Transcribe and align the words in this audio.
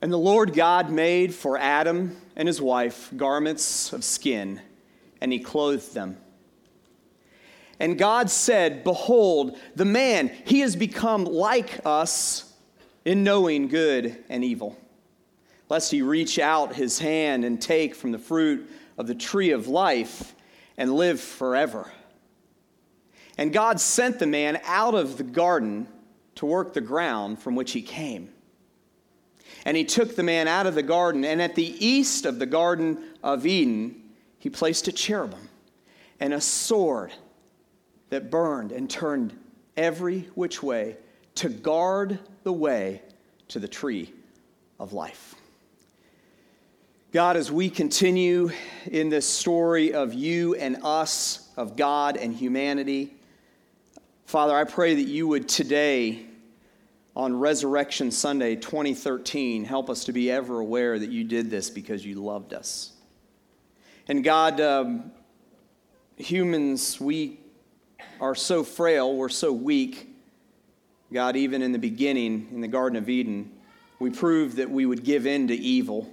And 0.00 0.12
the 0.12 0.18
Lord 0.18 0.54
God 0.54 0.90
made 0.90 1.34
for 1.34 1.58
Adam 1.58 2.16
and 2.36 2.46
his 2.46 2.60
wife 2.60 3.10
garments 3.16 3.92
of 3.92 4.04
skin, 4.04 4.60
and 5.20 5.32
he 5.32 5.40
clothed 5.40 5.92
them. 5.92 6.16
And 7.80 7.98
God 7.98 8.30
said, 8.30 8.84
Behold, 8.84 9.58
the 9.74 9.84
man, 9.84 10.30
he 10.44 10.60
has 10.60 10.76
become 10.76 11.24
like 11.24 11.80
us 11.84 12.52
in 13.04 13.24
knowing 13.24 13.68
good 13.68 14.22
and 14.28 14.44
evil, 14.44 14.76
lest 15.68 15.90
he 15.90 16.02
reach 16.02 16.38
out 16.38 16.74
his 16.74 16.98
hand 16.98 17.44
and 17.44 17.60
take 17.60 17.94
from 17.94 18.12
the 18.12 18.18
fruit 18.18 18.70
of 18.96 19.06
the 19.06 19.14
tree 19.14 19.50
of 19.50 19.68
life 19.68 20.34
and 20.76 20.94
live 20.94 21.20
forever. 21.20 21.90
And 23.36 23.52
God 23.52 23.80
sent 23.80 24.18
the 24.18 24.26
man 24.26 24.60
out 24.64 24.94
of 24.94 25.16
the 25.16 25.24
garden 25.24 25.88
to 26.36 26.46
work 26.46 26.72
the 26.72 26.80
ground 26.80 27.40
from 27.40 27.54
which 27.54 27.72
he 27.72 27.82
came. 27.82 28.30
And 29.68 29.76
he 29.76 29.84
took 29.84 30.16
the 30.16 30.22
man 30.22 30.48
out 30.48 30.66
of 30.66 30.74
the 30.74 30.82
garden, 30.82 31.26
and 31.26 31.42
at 31.42 31.54
the 31.54 31.76
east 31.86 32.24
of 32.24 32.38
the 32.38 32.46
Garden 32.46 33.04
of 33.22 33.44
Eden, 33.44 34.02
he 34.38 34.48
placed 34.48 34.88
a 34.88 34.92
cherubim 34.92 35.50
and 36.20 36.32
a 36.32 36.40
sword 36.40 37.12
that 38.08 38.30
burned 38.30 38.72
and 38.72 38.88
turned 38.88 39.38
every 39.76 40.20
which 40.34 40.62
way 40.62 40.96
to 41.34 41.50
guard 41.50 42.18
the 42.44 42.52
way 42.52 43.02
to 43.48 43.58
the 43.58 43.68
tree 43.68 44.10
of 44.80 44.94
life. 44.94 45.34
God, 47.12 47.36
as 47.36 47.52
we 47.52 47.68
continue 47.68 48.50
in 48.86 49.10
this 49.10 49.28
story 49.28 49.92
of 49.92 50.14
you 50.14 50.54
and 50.54 50.78
us, 50.82 51.46
of 51.58 51.76
God 51.76 52.16
and 52.16 52.34
humanity, 52.34 53.12
Father, 54.24 54.56
I 54.56 54.64
pray 54.64 54.94
that 54.94 55.08
you 55.08 55.28
would 55.28 55.46
today, 55.46 56.24
on 57.18 57.34
Resurrection 57.36 58.12
Sunday 58.12 58.54
2013, 58.54 59.64
help 59.64 59.90
us 59.90 60.04
to 60.04 60.12
be 60.12 60.30
ever 60.30 60.60
aware 60.60 60.96
that 60.96 61.10
you 61.10 61.24
did 61.24 61.50
this 61.50 61.68
because 61.68 62.06
you 62.06 62.14
loved 62.22 62.54
us. 62.54 62.92
And 64.06 64.22
God, 64.22 64.60
um, 64.60 65.10
humans, 66.16 67.00
we 67.00 67.40
are 68.20 68.36
so 68.36 68.62
frail, 68.62 69.16
we're 69.16 69.28
so 69.28 69.52
weak. 69.52 70.08
God, 71.12 71.34
even 71.34 71.60
in 71.60 71.72
the 71.72 71.78
beginning, 71.78 72.48
in 72.52 72.60
the 72.60 72.68
Garden 72.68 72.96
of 72.96 73.08
Eden, 73.08 73.50
we 73.98 74.10
proved 74.10 74.58
that 74.58 74.70
we 74.70 74.86
would 74.86 75.02
give 75.02 75.26
in 75.26 75.48
to 75.48 75.54
evil, 75.56 76.08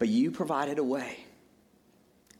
but 0.00 0.08
you 0.08 0.32
provided 0.32 0.80
a 0.80 0.84
way. 0.84 1.18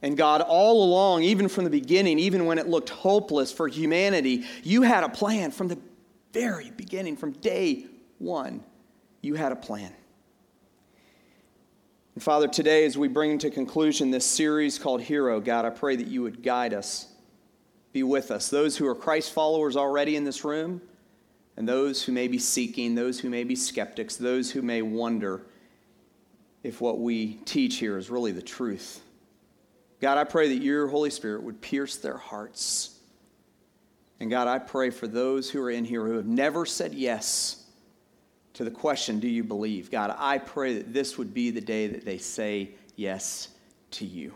And 0.03 0.17
God, 0.17 0.41
all 0.41 0.83
along, 0.83 1.23
even 1.23 1.49
from 1.49 1.63
the 1.63 1.71
beginning, 1.71 2.19
even 2.19 2.47
when 2.47 2.59
it 2.59 2.67
looked 2.67 2.89
hopeless 2.89 3.53
for 3.53 3.69
humanity, 3.69 4.45
you 4.65 4.83
had 4.83 5.05
a 5.05 5.09
plan 5.09 5.53
from 5.53 5.69
the 5.69 5.79
very 6.33 6.71
beginning, 6.71 7.17
from 7.17 7.33
day 7.33 7.87
one. 8.19 8.65
You 9.23 9.35
had 9.35 9.53
a 9.53 9.57
plan. 9.57 9.93
And 12.15 12.23
Father, 12.23 12.49
today, 12.49 12.85
as 12.85 12.99
we 12.99 13.09
bring 13.09 13.39
to 13.39 13.51
conclusion 13.51 14.11
this 14.11 14.27
series 14.27 14.79
called 14.79 15.03
Hero, 15.03 15.41
God, 15.41 15.65
I 15.65 15.71
pray 15.71 15.97
that 15.97 16.07
you 16.07 16.23
would 16.23 16.43
guide 16.43 16.75
us 16.75 17.11
be 17.93 18.03
with 18.03 18.31
us. 18.31 18.49
Those 18.49 18.77
who 18.77 18.87
are 18.87 18.95
Christ 18.95 19.33
followers 19.33 19.77
already 19.77 20.17
in 20.17 20.25
this 20.25 20.45
room, 20.45 20.81
and 21.57 21.69
those 21.69 22.03
who 22.03 22.13
may 22.13 22.29
be 22.29 22.39
seeking, 22.39 22.95
those 22.95 23.19
who 23.21 23.29
may 23.29 23.45
be 23.45 23.57
skeptics, 23.57 24.17
those 24.17 24.51
who 24.51 24.63
may 24.63 24.83
wonder 24.83 25.43
if 26.63 26.81
what 26.81 27.01
we 27.01 27.35
teach 27.45 27.77
here 27.77 27.99
is 27.99 28.11
really 28.11 28.33
the 28.33 28.43
truth. 28.43 29.01
God, 30.01 30.19
I 30.19 30.25
pray 30.25 30.49
that 30.49 30.63
your 30.63 30.89
Holy 30.89 31.11
Spirit 31.11 31.43
would 31.43 31.61
pierce 31.61 31.97
their 31.97 32.17
hearts. 32.17 33.00
And 34.21 34.31
God, 34.31 34.47
I 34.47 34.59
pray 34.59 34.91
for 34.91 35.07
those 35.07 35.51
who 35.51 35.63
are 35.63 35.71
in 35.71 35.85
here 35.85 36.07
who 36.07 36.17
have 36.17 36.27
never 36.27 36.67
said 36.67 36.95
yes 36.95 37.65
to 38.55 38.65
the 38.65 38.71
question, 38.71 39.19
Do 39.19 39.29
you 39.29 39.43
believe? 39.43 39.91
God, 39.91 40.15
I 40.19 40.37
pray 40.39 40.75
that 40.75 40.93
this 40.93 41.17
would 41.17 41.33
be 41.33 41.51
the 41.51 41.61
day 41.61 41.87
that 41.87 42.05
they 42.05 42.19
say 42.19 42.71
yes 42.97 43.49
to 43.93 44.05
you. 44.05 44.35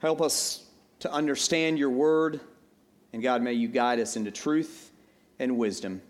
Help 0.00 0.22
us 0.22 0.66
to 1.00 1.12
understand 1.12 1.78
your 1.78 1.90
word. 1.90 2.40
And 3.12 3.22
God, 3.22 3.42
may 3.42 3.54
you 3.54 3.68
guide 3.68 3.98
us 3.98 4.16
into 4.16 4.30
truth 4.30 4.92
and 5.38 5.58
wisdom. 5.58 6.00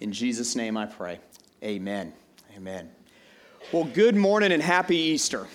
In 0.00 0.10
Jesus' 0.10 0.56
name 0.56 0.76
I 0.76 0.86
pray. 0.86 1.20
Amen. 1.62 2.12
Amen. 2.56 2.90
Well, 3.70 3.84
good 3.84 4.16
morning 4.16 4.50
and 4.50 4.62
happy 4.62 4.96
Easter. 4.96 5.46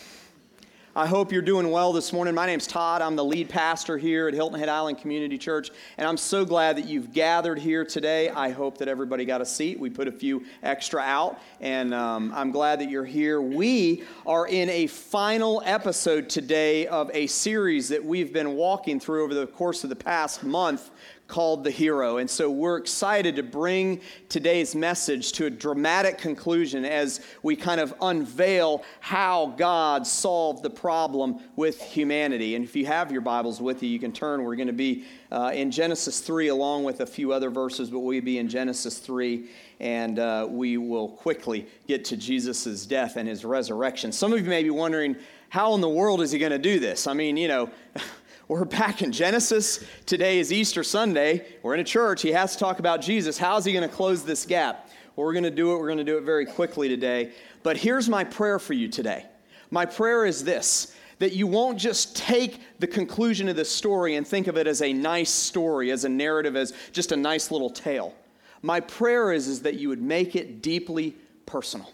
I 0.98 1.06
hope 1.06 1.32
you're 1.32 1.44
doing 1.44 1.70
well 1.70 1.94
this 1.94 2.12
morning. 2.12 2.34
My 2.34 2.48
name's 2.48 2.66
Todd. 2.66 3.04
I'm 3.04 3.16
the 3.16 3.24
lead 3.24 3.50
pastor 3.50 4.00
here 4.00 4.28
at 4.28 4.34
Hilton 4.34 4.58
Head 4.58 4.68
Island 4.68 4.98
Community 4.98 5.38
Church, 5.38 5.70
and 6.00 6.08
I'm 6.08 6.18
so 6.18 6.44
glad 6.44 6.76
that 6.78 6.86
you've 6.86 7.14
gathered 7.14 7.60
here 7.60 7.86
today. 7.86 8.30
I 8.32 8.50
hope 8.50 8.80
that 8.80 8.88
everybody 8.88 9.24
got 9.24 9.40
a 9.40 9.46
seat. 9.46 9.80
We 9.80 9.92
put 9.92 10.08
a 10.08 10.12
few 10.12 10.44
extra 10.64 11.00
out, 11.00 11.40
and 11.62 11.94
um, 11.94 12.34
I'm 12.36 12.50
glad 12.50 12.80
that 12.80 12.90
you're 12.90 13.06
here. 13.06 13.40
We 13.40 14.06
are 14.26 14.48
in 14.48 14.72
a 14.72 14.88
final 14.88 15.62
episode 15.66 16.30
today 16.30 16.88
of 16.88 17.12
a 17.14 17.28
series 17.28 17.90
that 17.90 18.04
we've 18.04 18.34
been 18.34 18.56
walking 18.56 19.00
through 19.00 19.24
over 19.24 19.36
the 19.36 19.46
course 19.46 19.84
of 19.84 19.92
the 19.92 19.96
past 19.96 20.44
month 20.44 20.90
called 21.28 21.64
The 21.64 21.72
Hero. 21.72 22.18
And 22.18 22.30
so 22.30 22.50
we're 22.50 22.78
excited 22.78 23.36
to 23.36 23.44
bring 23.44 24.02
today's 24.30 24.76
message 24.76 25.34
to 25.34 25.46
a 25.46 25.50
dramatic 25.50 26.18
conclusion 26.18 26.86
as 26.86 27.22
we 27.44 27.56
kind 27.56 27.82
of 27.82 27.94
unveil 28.02 28.84
how 29.00 29.54
God 29.58 30.08
solved 30.08 30.64
the 30.64 30.70
problem 30.70 31.40
with 31.56 31.82
humanity. 31.82 32.56
And 32.56 32.64
if 32.64 32.76
you 32.76 32.86
have 32.86 33.12
your 33.12 33.22
Bibles 33.22 33.62
with 33.62 33.84
you, 33.84 33.90
you 33.90 34.00
can 34.00 34.12
turn. 34.12 34.44
We're 34.44 34.56
going 34.56 34.68
to 34.68 34.74
be 34.74 35.06
uh, 35.32 35.52
in 35.54 35.72
Genesis 35.72 36.22
3 36.22 36.48
along 36.48 36.86
with 36.86 37.02
a 37.02 37.06
few 37.06 37.34
other 37.34 37.50
verses, 37.50 37.90
but 37.90 38.00
we'll 38.00 38.22
be 38.22 38.38
in 38.38 38.48
Genesis 38.48 38.98
3 39.00 39.50
and 39.80 40.18
uh, 40.20 40.48
we 40.50 40.78
will 40.78 41.10
quickly 41.10 41.68
get 41.88 42.06
to 42.06 42.18
Jesus' 42.18 42.86
death 42.86 43.16
and 43.16 43.28
his 43.28 43.46
resurrection. 43.46 44.12
Some 44.12 44.34
of 44.34 44.40
you 44.40 44.46
may 44.46 44.64
be 44.64 44.70
wondering, 44.70 45.16
how 45.50 45.74
in 45.76 45.82
the 45.82 45.90
world 45.90 46.22
is 46.22 46.32
he 46.32 46.40
going 46.40 46.52
to 46.52 46.58
do 46.58 46.80
this? 46.80 47.08
I 47.08 47.14
mean, 47.14 47.38
you 47.38 47.48
know, 47.48 47.70
We're 48.50 48.64
back 48.64 49.02
in 49.02 49.12
Genesis. 49.12 49.84
Today 50.06 50.40
is 50.40 50.54
Easter 50.54 50.82
Sunday. 50.82 51.46
We're 51.64 51.74
in 51.74 51.82
a 51.82 51.84
church. 51.84 52.22
He 52.22 52.32
has 52.32 52.54
to 52.54 52.60
talk 52.60 52.80
about 52.80 53.02
Jesus. 53.02 53.38
How 53.38 53.58
is 53.58 53.66
he 53.66 53.74
going 53.74 53.88
to 53.88 53.94
close 53.94 54.24
this 54.24 54.46
gap? 54.46 54.90
Well, 55.16 55.28
we're 55.28 55.34
going 55.34 55.44
to 55.44 55.52
do 55.52 55.74
it. 55.74 55.80
We're 55.80 55.88
going 55.88 55.98
to 55.98 56.06
do 56.06 56.18
it 56.18 56.24
very 56.24 56.46
quickly 56.46 56.88
today. 56.88 57.34
But 57.62 57.76
here's 57.76 58.08
my 58.08 58.24
prayer 58.24 58.58
for 58.58 58.72
you 58.72 58.88
today. 58.88 59.26
My 59.70 59.86
prayer 59.86 60.26
is 60.26 60.46
this 60.46 60.96
that 61.20 61.34
you 61.34 61.46
won't 61.46 61.78
just 61.78 62.16
take 62.16 62.62
the 62.80 62.88
conclusion 62.88 63.50
of 63.50 63.58
this 63.58 63.70
story 63.70 64.16
and 64.16 64.26
think 64.26 64.48
of 64.48 64.56
it 64.56 64.66
as 64.66 64.82
a 64.82 64.94
nice 64.94 65.32
story, 65.32 65.92
as 65.92 66.06
a 66.06 66.10
narrative, 66.10 66.56
as 66.56 66.72
just 66.94 67.12
a 67.12 67.18
nice 67.18 67.52
little 67.52 67.70
tale. 67.70 68.16
My 68.62 68.80
prayer 68.80 69.34
is, 69.34 69.50
is 69.50 69.64
that 69.64 69.74
you 69.74 69.90
would 69.90 70.02
make 70.02 70.38
it 70.38 70.62
deeply 70.62 71.18
personal. 71.46 71.92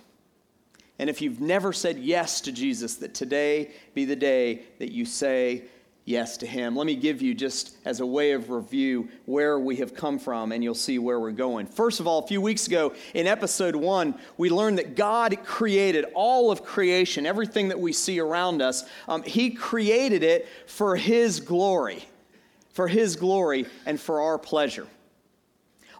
And 0.99 1.09
if 1.09 1.19
you've 1.19 1.41
never 1.41 1.73
said 1.73 1.97
yes 1.97 2.41
to 2.41 2.51
Jesus, 2.51 2.95
that 2.97 3.15
today 3.15 3.71
be 3.95 4.05
the 4.05 4.15
day 4.15 4.65
that 4.77 4.91
you 4.91 5.05
say 5.05 5.63
yes 6.05 6.37
to 6.37 6.45
him. 6.45 6.75
Let 6.75 6.85
me 6.85 6.95
give 6.95 7.21
you 7.21 7.33
just 7.33 7.77
as 7.85 7.99
a 7.99 8.05
way 8.05 8.31
of 8.31 8.49
review 8.49 9.09
where 9.25 9.59
we 9.59 9.77
have 9.77 9.93
come 9.93 10.19
from, 10.19 10.51
and 10.51 10.63
you'll 10.63 10.75
see 10.75 10.99
where 10.99 11.19
we're 11.19 11.31
going. 11.31 11.65
First 11.65 11.99
of 11.99 12.07
all, 12.07 12.19
a 12.19 12.27
few 12.27 12.41
weeks 12.41 12.67
ago 12.67 12.93
in 13.13 13.27
episode 13.27 13.75
one, 13.75 14.15
we 14.37 14.49
learned 14.49 14.77
that 14.79 14.95
God 14.95 15.37
created 15.43 16.05
all 16.13 16.51
of 16.51 16.63
creation, 16.63 17.25
everything 17.25 17.69
that 17.69 17.79
we 17.79 17.93
see 17.93 18.19
around 18.19 18.61
us. 18.61 18.83
Um, 19.07 19.23
he 19.23 19.51
created 19.51 20.23
it 20.23 20.47
for 20.67 20.95
his 20.95 21.39
glory, 21.39 22.03
for 22.73 22.87
his 22.87 23.15
glory, 23.15 23.65
and 23.85 23.99
for 23.99 24.21
our 24.21 24.37
pleasure 24.37 24.87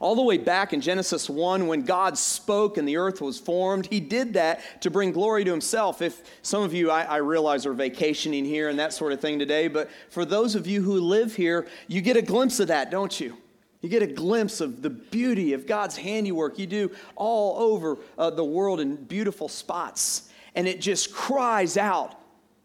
all 0.03 0.15
the 0.15 0.21
way 0.21 0.37
back 0.37 0.73
in 0.73 0.81
Genesis 0.81 1.29
1 1.29 1.65
when 1.65 1.83
God 1.83 2.17
spoke 2.17 2.77
and 2.77 2.85
the 2.85 2.97
earth 2.97 3.21
was 3.21 3.39
formed. 3.39 3.85
He 3.85 4.01
did 4.01 4.33
that 4.33 4.81
to 4.81 4.91
bring 4.91 5.13
glory 5.13 5.45
to 5.45 5.49
himself. 5.51 6.01
If 6.01 6.21
some 6.41 6.61
of 6.61 6.73
you, 6.73 6.91
I, 6.91 7.03
I, 7.03 7.17
realize, 7.17 7.65
are 7.65 7.71
vacationing 7.71 8.43
here 8.43 8.67
and 8.67 8.77
that 8.79 8.91
sort 8.91 9.13
of 9.13 9.21
thing 9.21 9.39
today, 9.39 9.69
but 9.69 9.89
for 10.09 10.25
those 10.25 10.55
of 10.55 10.67
you 10.67 10.81
who 10.81 10.99
live 10.99 11.33
here, 11.33 11.67
you 11.87 12.01
get 12.01 12.17
a 12.17 12.21
glimpse 12.21 12.59
of 12.59 12.67
that, 12.67 12.91
don't 12.91 13.17
you? 13.17 13.37
You 13.79 13.87
get 13.87 14.03
a 14.03 14.07
glimpse 14.07 14.59
of 14.59 14.81
the 14.81 14.89
beauty 14.89 15.53
of 15.53 15.65
God's 15.65 15.95
handiwork. 15.95 16.59
You 16.59 16.67
do 16.67 16.91
all 17.15 17.57
over 17.71 17.97
uh, 18.17 18.29
the 18.29 18.43
world 18.43 18.81
in 18.81 18.97
beautiful 18.97 19.47
spots, 19.47 20.29
and 20.53 20.67
it 20.67 20.81
just 20.81 21.13
cries 21.13 21.77
out 21.77 22.13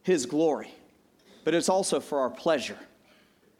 His 0.03 0.27
glory. 0.27 0.75
But 1.45 1.55
it's 1.55 1.69
also 1.69 2.01
for 2.01 2.19
our 2.19 2.31
pleasure. 2.31 2.79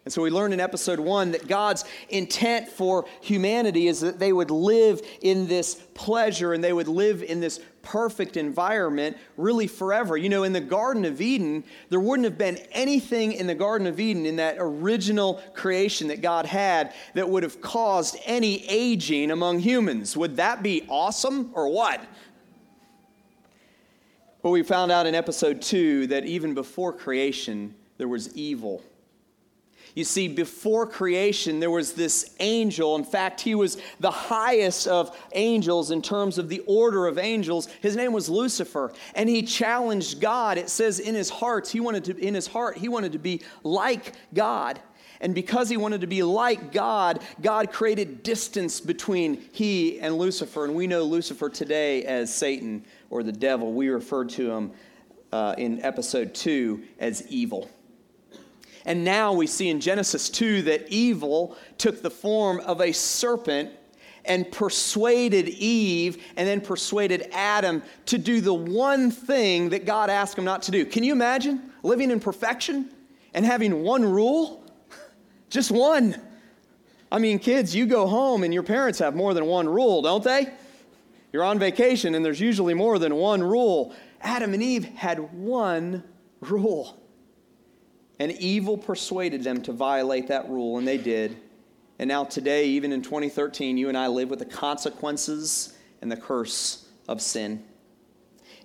And 0.05 0.13
so 0.15 0.23
we 0.23 0.31
learned 0.31 0.55
in 0.55 0.61
episode 0.61 1.01
one 1.01 1.33
that 1.33 1.49
God's 1.49 1.85
intent 2.09 2.69
for 2.69 3.05
humanity 3.21 3.89
is 3.89 4.01
that 4.01 4.19
they 4.19 4.33
would 4.33 4.51
live 4.51 5.03
in 5.21 5.49
this 5.49 5.75
pleasure 5.93 6.55
and 6.55 6.65
they 6.65 6.73
would 6.73 6.89
live 6.89 7.23
in 7.23 7.41
this 7.41 7.61
perfect 7.83 8.39
environment 8.39 9.19
really 9.37 9.67
forever. 9.67 10.17
You 10.17 10.31
know, 10.31 10.45
in 10.45 10.55
the 10.55 10.61
Garden 10.61 11.05
of 11.05 11.21
Eden, 11.21 11.63
there 11.91 12.01
wouldn't 12.01 12.25
have 12.25 12.39
been 12.39 12.57
anything 12.73 13.33
in 13.33 13.47
the 13.47 13.55
Garden 13.55 13.87
of 13.87 14.01
Eden, 14.01 14.25
in 14.25 14.37
that 14.37 14.57
original 14.59 15.43
creation 15.53 16.09
that 16.09 16.23
God 16.23 16.47
had, 16.47 16.95
that 17.15 17.29
would 17.29 17.43
have 17.43 17.61
caused 17.61 18.17
any 18.25 18.67
aging 18.67 19.31
among 19.31 19.59
humans. 19.59 20.17
Would 20.17 20.37
that 20.37 20.63
be 20.63 20.87
awesome 20.89 21.51
or 21.53 21.69
what? 21.69 22.03
But 24.43 24.51
we 24.51 24.63
found 24.63 24.91
out 24.91 25.07
in 25.07 25.15
episode 25.15 25.61
two 25.61 26.07
that 26.07 26.25
even 26.25 26.55
before 26.55 26.95
creation, 26.95 27.75
there 27.99 28.09
was 28.09 28.35
evil 28.35 28.83
You 29.99 30.05
see, 30.05 30.29
before 30.29 30.87
creation, 30.87 31.59
there 31.59 31.73
was 31.73 31.93
this 31.93 32.33
angel. 32.39 32.95
In 32.95 33.03
fact, 33.03 33.41
he 33.41 33.57
was 33.57 33.79
the 33.99 34.13
highest 34.13 34.87
of 34.87 35.19
angels 35.33 35.91
in 35.91 36.03
terms 36.03 36.39
of 36.39 36.49
the 36.49 36.61
order 36.69 37.09
of 37.09 37.19
angels. 37.19 37.67
His 37.81 37.97
name 37.97 38.13
was 38.13 38.29
Lucifer, 38.29 38.93
and 39.17 39.29
he 39.29 39.43
challenged 39.43 40.21
God. 40.21 40.57
It 40.57 40.71
says 40.71 41.01
in 41.01 41.17
his 41.17 41.29
heart, 41.29 41.67
he 41.67 41.81
wanted 41.81 42.05
to 42.05 42.17
in 42.17 42.33
his 42.33 42.47
heart, 42.47 42.79
he 42.79 42.89
wanted 42.89 43.11
to 43.11 43.19
be 43.19 43.43
like 43.65 44.13
God. 44.33 44.79
And 45.21 45.35
because 45.35 45.69
he 45.69 45.77
wanted 45.77 46.03
to 46.03 46.07
be 46.07 46.23
like 46.23 46.71
God, 46.71 47.21
God 47.43 47.73
created 47.73 48.23
distance 48.23 48.81
between 48.81 49.49
he 49.51 49.99
and 49.99 50.17
Lucifer. 50.17 50.65
And 50.65 50.77
we 50.77 50.87
know 50.87 51.03
Lucifer 51.03 51.49
today 51.49 52.05
as 52.05 52.33
Satan 52.33 52.85
or 53.11 53.25
the 53.25 53.33
devil. 53.33 53.73
We 53.73 53.89
refer 53.89 54.27
to 54.27 54.49
him 54.53 54.71
uh, 55.33 55.57
in 55.59 55.85
episode 55.85 56.35
2 56.35 56.85
as 57.01 57.27
evil. 57.27 57.69
And 58.89 59.05
now 59.05 59.35
we 59.35 59.47
see 59.47 59.69
in 59.69 59.81
Genesis 59.81 60.31
2 60.31 60.63
that 60.63 60.89
evil 60.89 61.59
took 61.77 62.01
the 62.01 62.11
form 62.11 62.59
of 62.61 62.81
a 62.81 62.91
serpent 62.91 63.71
and 64.25 64.51
persuaded 64.51 65.47
Eve 65.47 66.25
and 66.39 66.49
then 66.49 66.63
persuaded 66.63 67.29
Adam 67.33 67.83
to 68.07 68.17
do 68.17 68.41
the 68.41 68.55
one 68.55 69.11
thing 69.11 69.69
that 69.69 69.85
God 69.85 70.09
asked 70.09 70.39
him 70.39 70.47
not 70.47 70.63
to 70.63 70.71
do. 70.71 70.87
Can 70.87 71.05
you 71.05 71.13
imagine 71.13 71.71
living 71.83 72.11
in 72.11 72.19
perfection 72.19 72.91
and 73.35 73.45
having 73.45 73.83
one 73.83 74.07
rule? 74.07 74.65
Just 75.51 75.71
one. 75.71 76.19
I 77.13 77.19
mean, 77.19 77.41
kids, 77.41 77.77
you 77.77 77.85
go 77.85 78.07
home 78.07 78.43
and 78.43 78.55
your 78.55 78.63
parents 78.63 79.01
have 79.01 79.15
more 79.15 79.35
than 79.35 79.45
one 79.45 79.69
rule, 79.69 80.01
don't 80.01 80.25
they? 80.25 80.51
You're 81.31 81.45
on 81.45 81.59
vacation 81.59 82.15
and 82.15 82.25
there's 82.25 82.41
usually 82.41 82.73
more 82.73 82.99
than 82.99 83.17
one 83.17 83.43
rule. 83.43 83.95
Adam 84.23 84.55
and 84.55 84.63
Eve 84.63 84.87
had 84.87 85.35
one 85.35 86.05
rule. 86.41 86.98
And 88.19 88.33
evil 88.33 88.77
persuaded 88.77 89.45
them 89.45 89.63
to 89.63 89.73
violate 89.73 90.29
that 90.29 90.49
rule, 90.49 90.79
and 90.79 90.87
they 90.87 90.99
did. 90.99 91.37
And 91.99 92.09
now, 92.09 92.25
today, 92.25 92.67
even 92.69 92.93
in 92.93 93.03
2013, 93.03 93.77
you 93.77 93.89
and 93.89 93.99
I 93.99 94.07
live 94.07 94.31
with 94.31 94.39
the 94.39 94.45
consequences 94.45 95.77
and 96.01 96.11
the 96.11 96.17
curse 96.17 96.89
of 97.09 97.21
sin. 97.21 97.65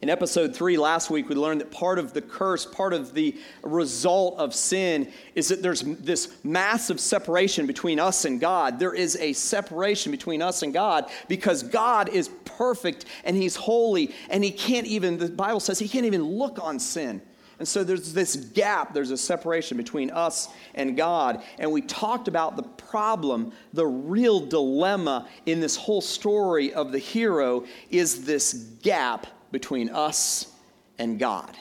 In 0.03 0.09
episode 0.09 0.53
three 0.53 0.77
last 0.77 1.09
week, 1.09 1.29
we 1.29 1.35
learned 1.35 1.61
that 1.61 1.71
part 1.71 1.97
of 1.97 2.11
the 2.11 2.21
curse, 2.21 2.65
part 2.65 2.91
of 2.91 3.13
the 3.13 3.37
result 3.61 4.37
of 4.37 4.53
sin, 4.53 5.09
is 5.33 5.47
that 5.47 5.61
there's 5.61 5.81
this 5.81 6.43
massive 6.43 6.99
separation 6.99 7.65
between 7.65 8.01
us 8.01 8.25
and 8.25 8.41
God. 8.41 8.79
There 8.79 8.93
is 8.93 9.15
a 9.15 9.31
separation 9.31 10.11
between 10.11 10.41
us 10.41 10.61
and 10.61 10.73
God 10.73 11.09
because 11.29 11.63
God 11.63 12.09
is 12.09 12.27
perfect 12.43 13.05
and 13.23 13.37
He's 13.37 13.55
holy, 13.55 14.13
and 14.29 14.43
He 14.43 14.51
can't 14.51 14.87
even, 14.87 15.17
the 15.17 15.29
Bible 15.29 15.61
says, 15.61 15.79
He 15.79 15.87
can't 15.87 16.05
even 16.05 16.23
look 16.23 16.61
on 16.61 16.79
sin. 16.79 17.21
And 17.63 17.67
so 17.69 17.85
there's 17.85 18.11
this 18.11 18.35
gap, 18.35 18.93
there's 18.93 19.11
a 19.11 19.17
separation 19.17 19.77
between 19.77 20.11
us 20.11 20.49
and 20.75 20.97
God. 20.97 21.41
And 21.57 21.71
we 21.71 21.81
talked 21.81 22.27
about 22.27 22.57
the 22.57 22.63
problem, 22.63 23.53
the 23.71 23.87
real 23.87 24.41
dilemma 24.41 25.29
in 25.45 25.61
this 25.61 25.77
whole 25.77 26.01
story 26.01 26.73
of 26.73 26.91
the 26.91 26.99
hero 26.99 27.63
is 27.89 28.25
this 28.25 28.51
gap 28.81 29.27
between 29.53 29.87
us 29.91 30.51
and 30.99 31.17
God. 31.17 31.55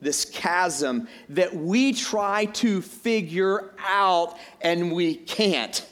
This 0.00 0.24
chasm 0.24 1.08
that 1.30 1.52
we 1.52 1.92
try 1.92 2.44
to 2.44 2.80
figure 2.80 3.74
out 3.84 4.38
and 4.60 4.92
we 4.92 5.16
can't. 5.16 5.84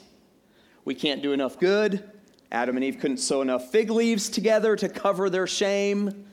We 0.85 0.95
can't 0.95 1.21
do 1.21 1.33
enough 1.33 1.59
good. 1.59 2.09
Adam 2.53 2.77
and 2.77 2.85
Eve 2.85 2.99
couldn't 3.01 3.17
sew 3.17 3.41
enough 3.41 3.69
fig 3.69 3.89
leaves 3.89 4.29
together 4.29 4.77
to 4.77 4.87
cover 4.87 5.29
their 5.29 5.45
shame. 5.45 6.30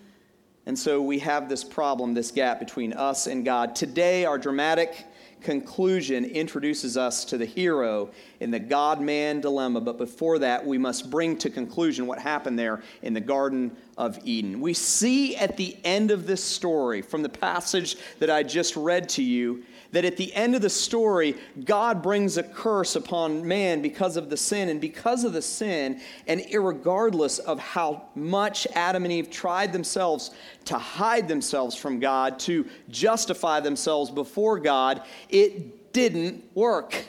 And 0.68 0.78
so 0.78 1.00
we 1.00 1.18
have 1.20 1.48
this 1.48 1.64
problem, 1.64 2.12
this 2.12 2.30
gap 2.30 2.58
between 2.58 2.92
us 2.92 3.26
and 3.26 3.42
God. 3.42 3.74
Today, 3.74 4.26
our 4.26 4.36
dramatic 4.36 5.06
conclusion 5.40 6.26
introduces 6.26 6.98
us 6.98 7.24
to 7.24 7.38
the 7.38 7.46
hero 7.46 8.10
in 8.40 8.50
the 8.50 8.58
God 8.58 9.00
man 9.00 9.40
dilemma. 9.40 9.80
But 9.80 9.96
before 9.96 10.38
that, 10.40 10.66
we 10.66 10.76
must 10.76 11.08
bring 11.08 11.38
to 11.38 11.48
conclusion 11.48 12.06
what 12.06 12.18
happened 12.18 12.58
there 12.58 12.82
in 13.00 13.14
the 13.14 13.20
Garden 13.20 13.74
of 13.96 14.18
Eden. 14.26 14.60
We 14.60 14.74
see 14.74 15.36
at 15.36 15.56
the 15.56 15.74
end 15.84 16.10
of 16.10 16.26
this 16.26 16.44
story, 16.44 17.00
from 17.00 17.22
the 17.22 17.30
passage 17.30 17.96
that 18.18 18.28
I 18.28 18.42
just 18.42 18.76
read 18.76 19.08
to 19.10 19.22
you, 19.22 19.64
that 19.92 20.04
at 20.04 20.16
the 20.16 20.32
end 20.34 20.54
of 20.54 20.62
the 20.62 20.70
story, 20.70 21.34
God 21.64 22.02
brings 22.02 22.36
a 22.36 22.42
curse 22.42 22.94
upon 22.96 23.46
man 23.46 23.80
because 23.80 24.16
of 24.16 24.28
the 24.28 24.36
sin. 24.36 24.68
And 24.68 24.80
because 24.80 25.24
of 25.24 25.32
the 25.32 25.42
sin, 25.42 26.00
and 26.26 26.42
regardless 26.52 27.38
of 27.38 27.58
how 27.58 28.08
much 28.14 28.66
Adam 28.74 29.04
and 29.04 29.12
Eve 29.12 29.30
tried 29.30 29.72
themselves 29.72 30.30
to 30.66 30.76
hide 30.76 31.28
themselves 31.28 31.74
from 31.74 32.00
God, 32.00 32.38
to 32.40 32.66
justify 32.90 33.60
themselves 33.60 34.10
before 34.10 34.58
God, 34.58 35.02
it 35.28 35.92
didn't 35.92 36.44
work. 36.54 37.06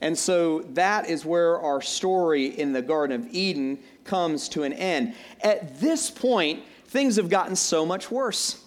And 0.00 0.16
so 0.16 0.60
that 0.74 1.10
is 1.10 1.24
where 1.24 1.60
our 1.60 1.82
story 1.82 2.46
in 2.46 2.72
the 2.72 2.82
Garden 2.82 3.20
of 3.20 3.34
Eden 3.34 3.80
comes 4.04 4.48
to 4.50 4.62
an 4.62 4.72
end. 4.72 5.14
At 5.42 5.80
this 5.80 6.10
point, 6.10 6.62
things 6.86 7.16
have 7.16 7.28
gotten 7.28 7.56
so 7.56 7.84
much 7.84 8.10
worse. 8.10 8.64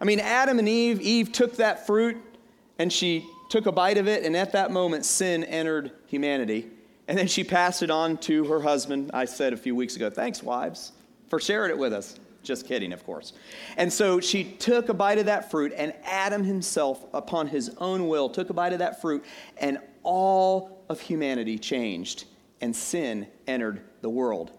I 0.00 0.04
mean, 0.04 0.18
Adam 0.18 0.58
and 0.58 0.68
Eve, 0.68 1.00
Eve 1.00 1.30
took 1.30 1.56
that 1.58 1.86
fruit 1.86 2.16
and 2.78 2.92
she 2.92 3.26
took 3.48 3.66
a 3.66 3.72
bite 3.72 3.98
of 3.98 4.08
it, 4.08 4.24
and 4.24 4.36
at 4.36 4.52
that 4.52 4.70
moment, 4.70 5.04
sin 5.04 5.44
entered 5.44 5.92
humanity. 6.06 6.70
And 7.08 7.18
then 7.18 7.26
she 7.26 7.44
passed 7.44 7.82
it 7.82 7.90
on 7.90 8.16
to 8.18 8.44
her 8.44 8.60
husband. 8.60 9.10
I 9.12 9.24
said 9.26 9.52
a 9.52 9.56
few 9.56 9.74
weeks 9.74 9.96
ago, 9.96 10.08
thanks, 10.08 10.42
wives, 10.42 10.92
for 11.28 11.38
sharing 11.38 11.70
it 11.70 11.78
with 11.78 11.92
us. 11.92 12.18
Just 12.42 12.66
kidding, 12.66 12.92
of 12.92 13.04
course. 13.04 13.34
And 13.76 13.92
so 13.92 14.20
she 14.20 14.44
took 14.44 14.88
a 14.88 14.94
bite 14.94 15.18
of 15.18 15.26
that 15.26 15.50
fruit, 15.50 15.72
and 15.76 15.92
Adam 16.04 16.42
himself, 16.42 17.04
upon 17.12 17.48
his 17.48 17.70
own 17.78 18.08
will, 18.08 18.28
took 18.28 18.50
a 18.50 18.54
bite 18.54 18.72
of 18.72 18.78
that 18.80 19.00
fruit, 19.00 19.24
and 19.58 19.78
all 20.02 20.84
of 20.88 21.00
humanity 21.00 21.58
changed, 21.58 22.24
and 22.60 22.74
sin 22.74 23.26
entered 23.46 23.82
the 24.00 24.10
world. 24.10 24.50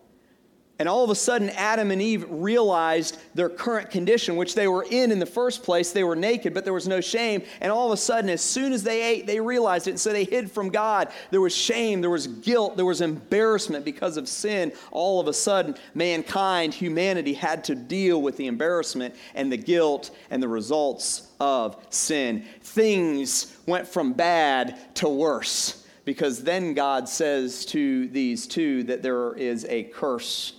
And 0.84 0.90
all 0.90 1.06
of 1.06 1.10
a 1.10 1.16
sudden, 1.16 1.50
Adam 1.52 1.92
and 1.92 2.02
Eve 2.02 2.26
realized 2.30 3.18
their 3.36 3.48
current 3.48 3.90
condition, 3.90 4.36
which 4.36 4.54
they 4.54 4.68
were 4.68 4.86
in 4.92 5.14
in 5.14 5.20
the 5.20 5.26
first 5.26 5.64
place. 5.64 5.94
They 5.94 6.04
were 6.04 6.14
naked, 6.14 6.54
but 6.54 6.66
there 6.66 6.74
was 6.74 6.90
no 6.90 7.00
shame. 7.00 7.42
And 7.62 7.72
all 7.72 7.88
of 7.88 7.94
a 7.94 8.02
sudden, 8.02 8.30
as 8.30 8.42
soon 8.42 8.74
as 8.74 8.84
they 8.84 9.02
ate, 9.02 9.26
they 9.26 9.40
realized 9.40 9.88
it. 9.88 9.92
And 9.92 10.00
so 10.02 10.12
they 10.12 10.26
hid 10.26 10.52
from 10.52 10.68
God. 10.68 11.08
There 11.32 11.40
was 11.40 11.56
shame, 11.56 12.02
there 12.02 12.10
was 12.10 12.28
guilt, 12.28 12.76
there 12.76 12.84
was 12.84 13.00
embarrassment 13.00 13.86
because 13.86 14.18
of 14.18 14.28
sin. 14.28 14.74
All 14.92 15.22
of 15.22 15.30
a 15.30 15.34
sudden, 15.34 15.76
mankind, 15.94 16.74
humanity 16.74 17.34
had 17.34 17.64
to 17.64 17.76
deal 17.76 18.22
with 18.22 18.36
the 18.36 18.48
embarrassment 18.48 19.16
and 19.36 19.50
the 19.50 19.56
guilt 19.56 20.12
and 20.32 20.44
the 20.44 20.50
results 20.50 21.30
of 21.40 21.78
sin. 21.92 22.44
Things 22.60 23.56
went 23.68 23.88
from 23.88 24.12
bad 24.12 24.78
to 24.96 25.08
worse 25.08 25.88
because 26.04 26.44
then 26.44 26.74
God 26.74 27.08
says 27.08 27.66
to 27.68 28.10
these 28.10 28.48
two 28.48 28.84
that 28.84 29.02
there 29.02 29.34
is 29.36 29.66
a 29.70 29.84
curse 29.84 30.56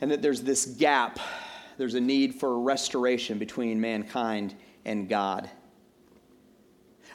and 0.00 0.10
that 0.10 0.22
there's 0.22 0.42
this 0.42 0.66
gap, 0.66 1.18
there's 1.76 1.94
a 1.94 2.00
need 2.00 2.34
for 2.34 2.60
restoration 2.60 3.38
between 3.38 3.80
mankind 3.80 4.54
and 4.84 5.08
God. 5.08 5.48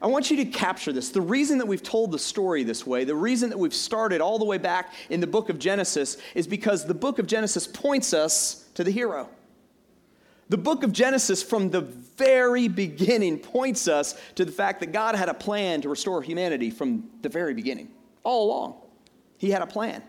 I 0.02 0.08
want 0.08 0.30
you 0.30 0.38
to 0.38 0.46
capture 0.46 0.92
this. 0.92 1.10
The 1.10 1.22
reason 1.22 1.58
that 1.60 1.68
we've 1.68 1.82
told 1.82 2.12
the 2.12 2.20
story 2.20 2.64
this 2.64 2.86
way, 2.86 3.06
the 3.06 3.16
reason 3.16 3.50
that 3.50 3.58
we've 3.58 3.74
started 3.74 4.22
all 4.22 4.38
the 4.38 4.46
way 4.46 4.58
back 4.58 4.94
in 5.10 5.22
the 5.22 5.28
book 5.28 5.50
of 5.50 5.58
Genesis, 5.58 6.18
is 6.36 6.48
because 6.48 6.86
the 6.86 6.94
book 6.94 7.18
of 7.18 7.28
Genesis 7.28 7.66
points 7.66 8.14
us 8.14 8.68
to 8.74 8.84
the 8.84 8.92
hero. 8.92 9.30
The 10.50 10.58
book 10.58 10.84
of 10.84 10.92
Genesis, 10.92 11.42
from 11.42 11.72
the 11.72 11.82
very 11.82 12.68
beginning, 12.68 13.40
points 13.40 13.88
us 13.88 14.16
to 14.36 14.46
the 14.46 14.52
fact 14.52 14.82
that 14.82 14.92
God 14.92 15.16
had 15.16 15.30
a 15.30 15.34
plan 15.34 15.82
to 15.82 15.90
restore 15.90 16.22
humanity 16.22 16.70
from 16.70 17.10
the 17.22 17.30
very 17.30 17.54
beginning, 17.54 17.90
all 18.24 18.48
along. 18.48 18.76
He 19.38 19.50
had 19.50 19.62
a 19.62 19.68
plan. 19.68 20.04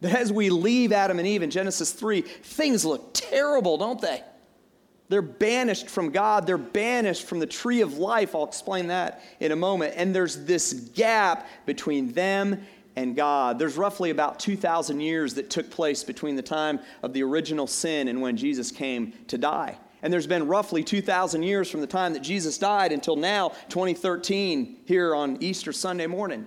That 0.00 0.14
as 0.14 0.32
we 0.32 0.50
leave 0.50 0.92
Adam 0.92 1.18
and 1.18 1.28
Eve 1.28 1.42
in 1.42 1.50
Genesis 1.50 1.92
3, 1.92 2.22
things 2.22 2.84
look 2.84 3.10
terrible, 3.12 3.76
don't 3.76 4.00
they? 4.00 4.22
They're 5.10 5.22
banished 5.22 5.88
from 5.88 6.10
God. 6.10 6.46
They're 6.46 6.56
banished 6.56 7.26
from 7.26 7.40
the 7.40 7.46
tree 7.46 7.80
of 7.80 7.98
life. 7.98 8.34
I'll 8.34 8.44
explain 8.44 8.86
that 8.86 9.22
in 9.40 9.50
a 9.50 9.56
moment. 9.56 9.94
And 9.96 10.14
there's 10.14 10.44
this 10.44 10.72
gap 10.72 11.48
between 11.66 12.12
them 12.12 12.64
and 12.94 13.16
God. 13.16 13.58
There's 13.58 13.76
roughly 13.76 14.10
about 14.10 14.38
2,000 14.38 15.00
years 15.00 15.34
that 15.34 15.50
took 15.50 15.68
place 15.68 16.04
between 16.04 16.36
the 16.36 16.42
time 16.42 16.78
of 17.02 17.12
the 17.12 17.24
original 17.24 17.66
sin 17.66 18.06
and 18.06 18.20
when 18.20 18.36
Jesus 18.36 18.70
came 18.70 19.12
to 19.26 19.36
die. 19.36 19.78
And 20.02 20.12
there's 20.12 20.28
been 20.28 20.46
roughly 20.46 20.84
2,000 20.84 21.42
years 21.42 21.68
from 21.68 21.80
the 21.80 21.86
time 21.86 22.12
that 22.14 22.22
Jesus 22.22 22.56
died 22.56 22.92
until 22.92 23.16
now, 23.16 23.48
2013, 23.68 24.78
here 24.86 25.14
on 25.14 25.42
Easter 25.42 25.72
Sunday 25.72 26.06
morning. 26.06 26.46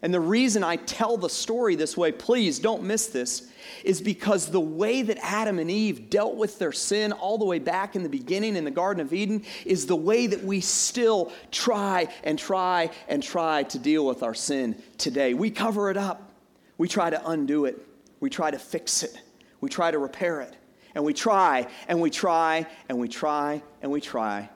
And 0.00 0.14
the 0.14 0.20
reason 0.20 0.62
I 0.62 0.76
tell 0.76 1.16
the 1.16 1.28
story 1.28 1.74
this 1.74 1.96
way, 1.96 2.12
please 2.12 2.60
don't 2.60 2.84
miss 2.84 3.08
this, 3.08 3.50
is 3.82 4.00
because 4.00 4.46
the 4.46 4.60
way 4.60 5.02
that 5.02 5.18
Adam 5.22 5.58
and 5.58 5.68
Eve 5.68 6.08
dealt 6.08 6.36
with 6.36 6.58
their 6.60 6.70
sin 6.70 7.10
all 7.10 7.36
the 7.36 7.44
way 7.44 7.58
back 7.58 7.96
in 7.96 8.04
the 8.04 8.08
beginning 8.08 8.54
in 8.54 8.64
the 8.64 8.70
Garden 8.70 9.04
of 9.04 9.12
Eden 9.12 9.44
is 9.64 9.86
the 9.86 9.96
way 9.96 10.28
that 10.28 10.44
we 10.44 10.60
still 10.60 11.32
try 11.50 12.06
and 12.22 12.38
try 12.38 12.90
and 13.08 13.22
try 13.22 13.64
to 13.64 13.78
deal 13.78 14.06
with 14.06 14.22
our 14.22 14.34
sin 14.34 14.80
today. 14.98 15.34
We 15.34 15.50
cover 15.50 15.90
it 15.90 15.96
up, 15.96 16.32
we 16.78 16.86
try 16.86 17.10
to 17.10 17.28
undo 17.28 17.64
it, 17.64 17.84
we 18.20 18.30
try 18.30 18.52
to 18.52 18.58
fix 18.58 19.02
it, 19.02 19.20
we 19.60 19.68
try 19.68 19.90
to 19.90 19.98
repair 19.98 20.40
it, 20.42 20.54
and 20.94 21.04
we 21.04 21.12
try 21.12 21.66
and 21.88 22.00
we 22.00 22.10
try 22.10 22.66
and 22.88 22.98
we 22.98 23.08
try 23.08 23.62
and 23.82 23.90
we 23.90 24.00
try. 24.00 24.48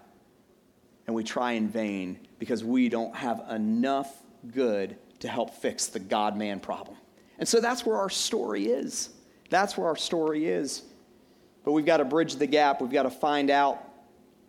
and 1.08 1.16
we 1.16 1.24
try 1.24 1.52
in 1.52 1.68
vain 1.68 2.16
because 2.38 2.62
we 2.62 2.88
don't 2.88 3.14
have 3.16 3.42
enough 3.50 4.22
good 4.52 4.96
to 5.22 5.28
help 5.28 5.54
fix 5.54 5.86
the 5.86 6.00
God 6.00 6.36
man 6.36 6.60
problem. 6.60 6.96
And 7.38 7.48
so 7.48 7.60
that's 7.60 7.86
where 7.86 7.96
our 7.96 8.10
story 8.10 8.66
is. 8.66 9.10
That's 9.50 9.76
where 9.76 9.86
our 9.86 9.96
story 9.96 10.46
is. 10.46 10.82
But 11.64 11.72
we've 11.72 11.86
got 11.86 11.98
to 11.98 12.04
bridge 12.04 12.36
the 12.36 12.46
gap. 12.46 12.80
We've 12.80 12.90
got 12.90 13.04
to 13.04 13.10
find 13.10 13.48
out 13.48 13.88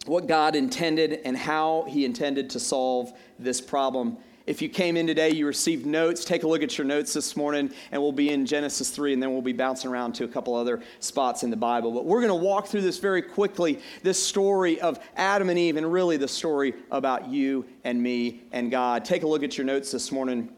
what 0.05 0.27
God 0.27 0.55
intended 0.55 1.21
and 1.25 1.37
how 1.37 1.85
He 1.87 2.05
intended 2.05 2.49
to 2.51 2.59
solve 2.59 3.13
this 3.37 3.61
problem. 3.61 4.17
If 4.45 4.61
you 4.61 4.67
came 4.67 4.97
in 4.97 5.07
today, 5.07 5.29
you 5.29 5.47
received 5.47 5.85
notes. 5.85 6.25
Take 6.25 6.43
a 6.43 6.47
look 6.47 6.63
at 6.63 6.77
your 6.77 6.85
notes 6.85 7.13
this 7.13 7.37
morning, 7.37 7.71
and 7.91 8.01
we'll 8.01 8.11
be 8.11 8.29
in 8.29 8.45
Genesis 8.45 8.89
3, 8.89 9.13
and 9.13 9.23
then 9.23 9.31
we'll 9.31 9.41
be 9.41 9.53
bouncing 9.53 9.89
around 9.89 10.13
to 10.15 10.25
a 10.25 10.27
couple 10.27 10.53
other 10.53 10.81
spots 10.99 11.43
in 11.43 11.49
the 11.49 11.55
Bible. 11.55 11.91
But 11.91 12.05
we're 12.05 12.19
going 12.19 12.27
to 12.27 12.45
walk 12.45 12.67
through 12.67 12.81
this 12.81 12.97
very 12.97 13.21
quickly 13.21 13.79
this 14.01 14.21
story 14.21 14.81
of 14.81 14.99
Adam 15.15 15.49
and 15.49 15.57
Eve, 15.57 15.77
and 15.77 15.89
really 15.91 16.17
the 16.17 16.27
story 16.27 16.73
about 16.91 17.29
you 17.29 17.65
and 17.85 18.01
me 18.01 18.41
and 18.51 18.69
God. 18.69 19.05
Take 19.05 19.23
a 19.23 19.27
look 19.27 19.43
at 19.43 19.57
your 19.57 19.65
notes 19.65 19.91
this 19.91 20.11
morning. 20.11 20.49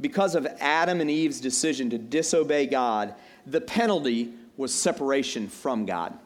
Because 0.00 0.34
of 0.34 0.46
Adam 0.60 1.00
and 1.00 1.10
Eve's 1.10 1.40
decision 1.40 1.90
to 1.90 1.98
disobey 1.98 2.66
God, 2.66 3.14
the 3.46 3.60
penalty 3.60 4.32
was 4.56 4.72
separation 4.72 5.48
from 5.48 5.86
God. 5.86 6.18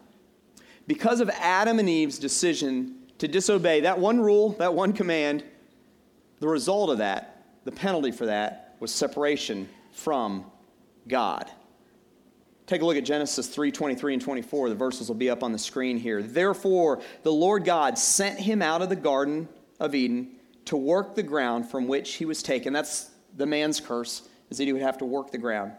Because 0.86 1.20
of 1.20 1.30
Adam 1.30 1.78
and 1.78 1.88
Eve's 1.88 2.18
decision 2.18 2.96
to 3.18 3.28
disobey 3.28 3.80
that 3.82 3.98
one 3.98 4.20
rule, 4.20 4.50
that 4.58 4.74
one 4.74 4.92
command, 4.92 5.44
the 6.40 6.48
result 6.48 6.90
of 6.90 6.98
that, 6.98 7.46
the 7.64 7.72
penalty 7.72 8.10
for 8.10 8.26
that, 8.26 8.74
was 8.80 8.92
separation 8.92 9.68
from 9.92 10.44
God. 11.06 11.48
Take 12.66 12.82
a 12.82 12.84
look 12.84 12.96
at 12.96 13.04
Genesis 13.04 13.48
3 13.48 13.70
23 13.70 14.14
and 14.14 14.22
24. 14.22 14.68
The 14.70 14.74
verses 14.74 15.08
will 15.08 15.14
be 15.14 15.30
up 15.30 15.42
on 15.42 15.52
the 15.52 15.58
screen 15.58 15.98
here. 15.98 16.22
Therefore, 16.22 17.00
the 17.22 17.32
Lord 17.32 17.64
God 17.64 17.98
sent 17.98 18.40
him 18.40 18.62
out 18.62 18.82
of 18.82 18.88
the 18.88 18.96
Garden 18.96 19.48
of 19.78 19.94
Eden 19.94 20.32
to 20.64 20.76
work 20.76 21.14
the 21.14 21.22
ground 21.22 21.70
from 21.70 21.86
which 21.86 22.14
he 22.14 22.24
was 22.24 22.42
taken. 22.42 22.72
That's 22.72 23.11
the 23.36 23.46
man's 23.46 23.80
curse, 23.80 24.28
is 24.50 24.58
that 24.58 24.64
he 24.64 24.72
would 24.72 24.82
have 24.82 24.98
to 24.98 25.04
work 25.04 25.30
the 25.30 25.38
ground. 25.38 25.72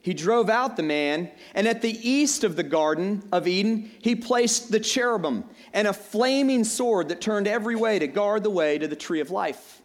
He 0.00 0.14
drove 0.14 0.50
out 0.50 0.76
the 0.76 0.82
man, 0.82 1.30
and 1.54 1.68
at 1.68 1.80
the 1.80 2.08
east 2.08 2.42
of 2.42 2.56
the 2.56 2.64
Garden 2.64 3.22
of 3.30 3.46
Eden, 3.46 3.90
he 4.00 4.16
placed 4.16 4.72
the 4.72 4.80
cherubim 4.80 5.44
and 5.72 5.86
a 5.86 5.92
flaming 5.92 6.64
sword 6.64 7.08
that 7.10 7.20
turned 7.20 7.46
every 7.46 7.76
way 7.76 8.00
to 8.00 8.08
guard 8.08 8.42
the 8.42 8.50
way 8.50 8.78
to 8.78 8.88
the 8.88 8.96
tree 8.96 9.20
of 9.20 9.30
life. 9.30 9.80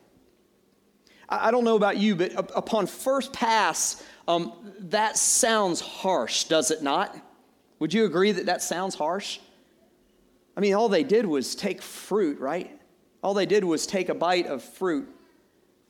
I 1.29 1.51
don't 1.51 1.63
know 1.63 1.75
about 1.75 1.97
you, 1.97 2.15
but 2.15 2.31
upon 2.55 2.87
first 2.87 3.33
pass, 3.33 4.03
um, 4.27 4.53
that 4.79 5.17
sounds 5.17 5.81
harsh, 5.81 6.45
does 6.45 6.71
it 6.71 6.81
not? 6.81 7.15
Would 7.79 7.93
you 7.93 8.05
agree 8.05 8.31
that 8.31 8.47
that 8.47 8.63
sounds 8.63 8.95
harsh? 8.95 9.39
I 10.55 10.61
mean, 10.61 10.73
all 10.73 10.89
they 10.89 11.03
did 11.03 11.25
was 11.25 11.53
take 11.53 11.81
fruit, 11.81 12.39
right? 12.39 12.79
All 13.21 13.35
they 13.35 13.45
did 13.45 13.63
was 13.63 13.85
take 13.85 14.09
a 14.09 14.15
bite 14.15 14.47
of 14.47 14.63
fruit. 14.63 15.07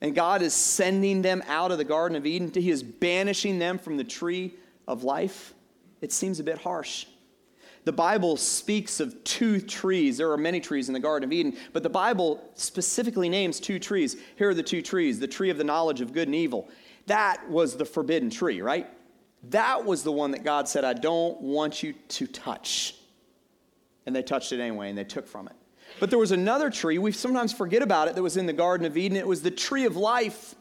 And 0.01 0.13
God 0.13 0.42
is 0.42 0.54
sending 0.54 1.22
them 1.22 1.44
out 1.48 1.72
of 1.72 1.77
the 1.77 1.84
Garden 1.84 2.16
of 2.16 2.25
Eden. 2.25 2.51
He 2.54 2.70
is 2.70 2.84
banishing 2.84 3.58
them 3.60 3.80
from 3.80 3.98
the 3.98 4.04
tree 4.04 4.54
of 4.88 5.04
life. 5.04 5.54
It 6.01 6.12
seems 6.12 6.39
a 6.39 6.44
bit 6.44 6.60
harsh. 6.60 7.08
The 7.84 7.94
Bible 7.94 8.36
speaks 8.36 9.00
of 9.00 9.24
two 9.24 9.62
trees. 9.62 10.18
There 10.18 10.32
are 10.32 10.38
many 10.38 10.60
trees 10.60 10.89
in 10.89 10.94
the 10.94 11.00
Garden 11.00 11.27
of 11.27 11.32
Eden, 11.32 11.56
but 11.72 11.84
the 11.84 11.89
Bible 11.89 12.44
specifically 12.54 13.30
names 13.30 13.60
two 13.60 13.80
trees. 13.80 14.18
Here 14.36 14.50
are 14.50 14.54
the 14.54 14.62
two 14.62 14.82
trees 14.82 15.20
the 15.20 15.27
tree 15.27 15.50
of 15.50 15.58
the 15.58 15.63
knowledge 15.63 16.01
of 16.01 16.12
good 16.12 16.27
and 16.27 16.36
evil. 16.36 16.68
That 17.06 17.50
was 17.50 17.77
the 17.77 17.86
forbidden 17.86 18.30
tree, 18.30 18.62
right? 18.62 18.88
That 19.51 19.86
was 19.86 20.04
the 20.04 20.12
one 20.12 20.32
that 20.32 20.44
God 20.44 20.68
said, 20.68 20.84
I 20.84 20.94
don't 20.94 21.39
want 21.42 21.82
you 21.82 21.94
to 21.94 22.27
touch. 22.27 22.96
And 24.06 24.13
they 24.16 24.22
touched 24.22 24.51
it 24.51 24.60
anyway, 24.60 24.89
and 24.89 24.98
they 24.98 25.06
took 25.06 25.25
from 25.25 25.48
it. 25.48 25.56
But 26.00 26.10
there 26.10 26.20
was 26.20 26.32
another 26.32 26.70
tree, 26.70 26.98
we 26.98 27.12
sometimes 27.12 27.54
forget 27.54 27.82
about 27.82 28.08
it, 28.08 28.16
that 28.16 28.24
was 28.24 28.38
in 28.38 28.46
the 28.46 28.54
Garden 28.54 28.86
of 28.86 28.98
Eden. 28.98 29.18
It 29.18 29.27
was 29.27 29.42
the 29.42 29.51
tree 29.51 29.86
of 29.86 29.96
life. 29.96 30.56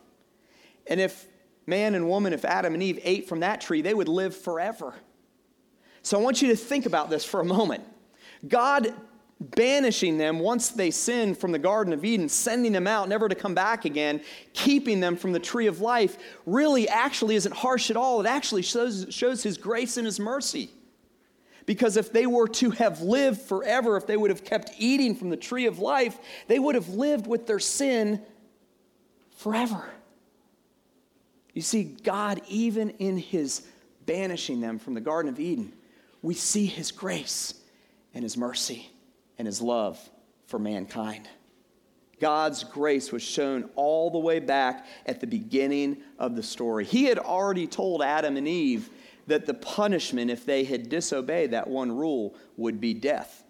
And 0.86 1.00
if 1.00 1.26
man 1.66 1.94
and 1.94 2.08
woman, 2.08 2.32
if 2.32 2.44
Adam 2.44 2.74
and 2.74 2.82
Eve 2.82 3.00
ate 3.02 3.28
from 3.28 3.40
that 3.40 3.60
tree, 3.60 3.82
they 3.82 3.94
would 3.94 4.08
live 4.08 4.36
forever. 4.36 4.94
So 6.02 6.18
I 6.18 6.22
want 6.22 6.40
you 6.40 6.48
to 6.48 6.56
think 6.56 6.86
about 6.86 7.10
this 7.10 7.24
for 7.24 7.40
a 7.40 7.44
moment. 7.44 7.84
God 8.46 8.94
banishing 9.40 10.16
them 10.16 10.38
once 10.38 10.70
they 10.70 10.90
sinned 10.90 11.36
from 11.36 11.52
the 11.52 11.58
Garden 11.58 11.92
of 11.92 12.04
Eden, 12.04 12.28
sending 12.28 12.72
them 12.72 12.86
out 12.86 13.08
never 13.08 13.28
to 13.28 13.34
come 13.34 13.54
back 13.54 13.84
again, 13.84 14.22
keeping 14.54 15.00
them 15.00 15.16
from 15.16 15.32
the 15.32 15.38
tree 15.38 15.66
of 15.66 15.80
life, 15.80 16.16
really 16.46 16.88
actually 16.88 17.34
isn't 17.34 17.54
harsh 17.54 17.90
at 17.90 17.96
all. 17.96 18.20
It 18.20 18.26
actually 18.26 18.62
shows, 18.62 19.06
shows 19.10 19.42
His 19.42 19.58
grace 19.58 19.96
and 19.98 20.06
His 20.06 20.18
mercy. 20.18 20.70
Because 21.66 21.96
if 21.96 22.12
they 22.12 22.26
were 22.26 22.48
to 22.48 22.70
have 22.70 23.00
lived 23.00 23.42
forever, 23.42 23.96
if 23.96 24.06
they 24.06 24.16
would 24.16 24.30
have 24.30 24.44
kept 24.44 24.70
eating 24.78 25.14
from 25.14 25.30
the 25.30 25.36
tree 25.36 25.66
of 25.66 25.78
life, 25.78 26.16
they 26.46 26.58
would 26.58 26.76
have 26.76 26.88
lived 26.90 27.26
with 27.26 27.46
their 27.46 27.58
sin 27.58 28.22
forever. 29.36 29.84
You 31.52 31.62
see, 31.62 31.84
God, 31.84 32.40
even 32.48 32.90
in 32.90 33.18
His 33.18 33.66
banishing 34.06 34.60
them 34.60 34.78
from 34.78 34.94
the 34.94 35.00
Garden 35.00 35.30
of 35.30 35.40
Eden, 35.40 35.72
we 36.22 36.34
see 36.34 36.66
his 36.66 36.92
grace 36.92 37.54
and 38.14 38.22
his 38.22 38.36
mercy 38.36 38.90
and 39.38 39.46
his 39.46 39.60
love 39.60 39.98
for 40.46 40.58
mankind. 40.58 41.28
God's 42.18 42.64
grace 42.64 43.12
was 43.12 43.22
shown 43.22 43.68
all 43.76 44.10
the 44.10 44.18
way 44.18 44.38
back 44.38 44.86
at 45.04 45.20
the 45.20 45.26
beginning 45.26 45.98
of 46.18 46.34
the 46.34 46.42
story. 46.42 46.84
He 46.84 47.04
had 47.04 47.18
already 47.18 47.66
told 47.66 48.02
Adam 48.02 48.36
and 48.36 48.48
Eve 48.48 48.88
that 49.26 49.46
the 49.46 49.54
punishment, 49.54 50.30
if 50.30 50.44
they 50.44 50.64
had 50.64 50.88
disobeyed 50.88 51.50
that 51.50 51.68
one 51.68 51.90
rule, 51.92 52.34
would 52.56 52.80
be 52.80 52.94
death. 52.94 53.44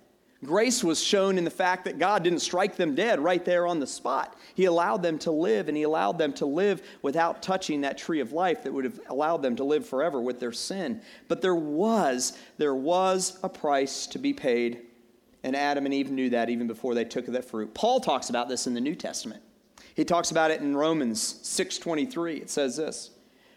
Grace 0.44 0.84
was 0.84 1.02
shown 1.02 1.38
in 1.38 1.44
the 1.44 1.50
fact 1.50 1.84
that 1.86 1.98
God 1.98 2.22
didn't 2.22 2.40
strike 2.40 2.76
them 2.76 2.94
dead 2.94 3.20
right 3.20 3.44
there 3.44 3.66
on 3.66 3.80
the 3.80 3.86
spot. 3.86 4.38
He 4.54 4.66
allowed 4.66 5.02
them 5.02 5.18
to 5.20 5.30
live, 5.30 5.68
and 5.68 5.76
He 5.76 5.82
allowed 5.84 6.18
them 6.18 6.32
to 6.34 6.46
live 6.46 6.82
without 7.02 7.42
touching 7.42 7.80
that 7.80 7.96
tree 7.96 8.20
of 8.20 8.32
life 8.32 8.62
that 8.62 8.72
would 8.72 8.84
have 8.84 9.00
allowed 9.08 9.42
them 9.42 9.56
to 9.56 9.64
live 9.64 9.88
forever 9.88 10.20
with 10.20 10.38
their 10.38 10.52
sin. 10.52 11.00
But 11.28 11.40
there 11.40 11.54
was, 11.54 12.36
there 12.58 12.74
was 12.74 13.38
a 13.42 13.48
price 13.48 14.06
to 14.08 14.18
be 14.18 14.34
paid, 14.34 14.82
and 15.42 15.56
Adam 15.56 15.86
and 15.86 15.94
Eve 15.94 16.10
knew 16.10 16.30
that 16.30 16.50
even 16.50 16.66
before 16.66 16.94
they 16.94 17.04
took 17.04 17.26
that 17.26 17.44
fruit. 17.44 17.72
Paul 17.72 18.00
talks 18.00 18.28
about 18.28 18.48
this 18.48 18.66
in 18.66 18.74
the 18.74 18.80
New 18.80 18.94
Testament. 18.94 19.42
He 19.94 20.04
talks 20.04 20.30
about 20.30 20.50
it 20.50 20.60
in 20.60 20.76
Romans 20.76 21.40
6:23. 21.42 22.42
It 22.42 22.50
says 22.50 22.76
this: 22.76 23.10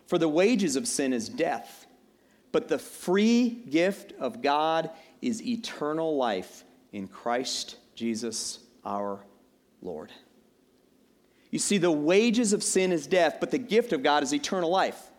"For 0.07 0.17
the 0.17 0.29
wages 0.29 0.77
of 0.77 0.87
sin 0.87 1.11
is 1.11 1.27
death, 1.27 1.87
but 2.51 2.67
the 2.67 2.79
free 2.79 3.49
gift 3.69 4.13
of 4.19 4.41
God 4.41 4.89
is 5.21 5.41
eternal 5.45 6.17
life." 6.17 6.63
in 6.91 7.07
Christ 7.07 7.77
Jesus 7.95 8.59
our 8.85 9.23
Lord. 9.81 10.11
You 11.51 11.59
see, 11.59 11.77
the 11.77 11.91
wages 11.91 12.53
of 12.53 12.63
sin 12.63 12.91
is 12.91 13.07
death, 13.07 13.37
but 13.39 13.51
the 13.51 13.57
gift 13.57 13.91
of 13.91 14.03
God 14.03 14.23
is 14.23 14.33
eternal 14.33 14.69
life. 14.69 15.11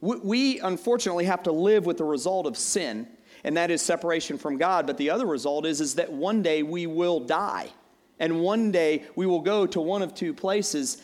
We, 0.00 0.58
unfortunately, 0.58 1.26
have 1.26 1.44
to 1.44 1.52
live 1.52 1.86
with 1.86 1.98
the 1.98 2.04
result 2.04 2.46
of 2.46 2.56
sin, 2.56 3.06
and 3.44 3.56
that 3.56 3.70
is 3.70 3.80
separation 3.80 4.36
from 4.36 4.56
God. 4.56 4.86
But 4.86 4.96
the 4.96 5.10
other 5.10 5.26
result 5.26 5.64
is, 5.64 5.80
is 5.80 5.94
that 5.94 6.12
one 6.12 6.42
day 6.42 6.64
we 6.64 6.88
will 6.88 7.20
die, 7.20 7.68
and 8.18 8.40
one 8.40 8.72
day 8.72 9.04
we 9.14 9.26
will 9.26 9.40
go 9.40 9.64
to 9.66 9.80
one 9.80 10.02
of 10.02 10.12
two 10.12 10.34
places. 10.34 11.00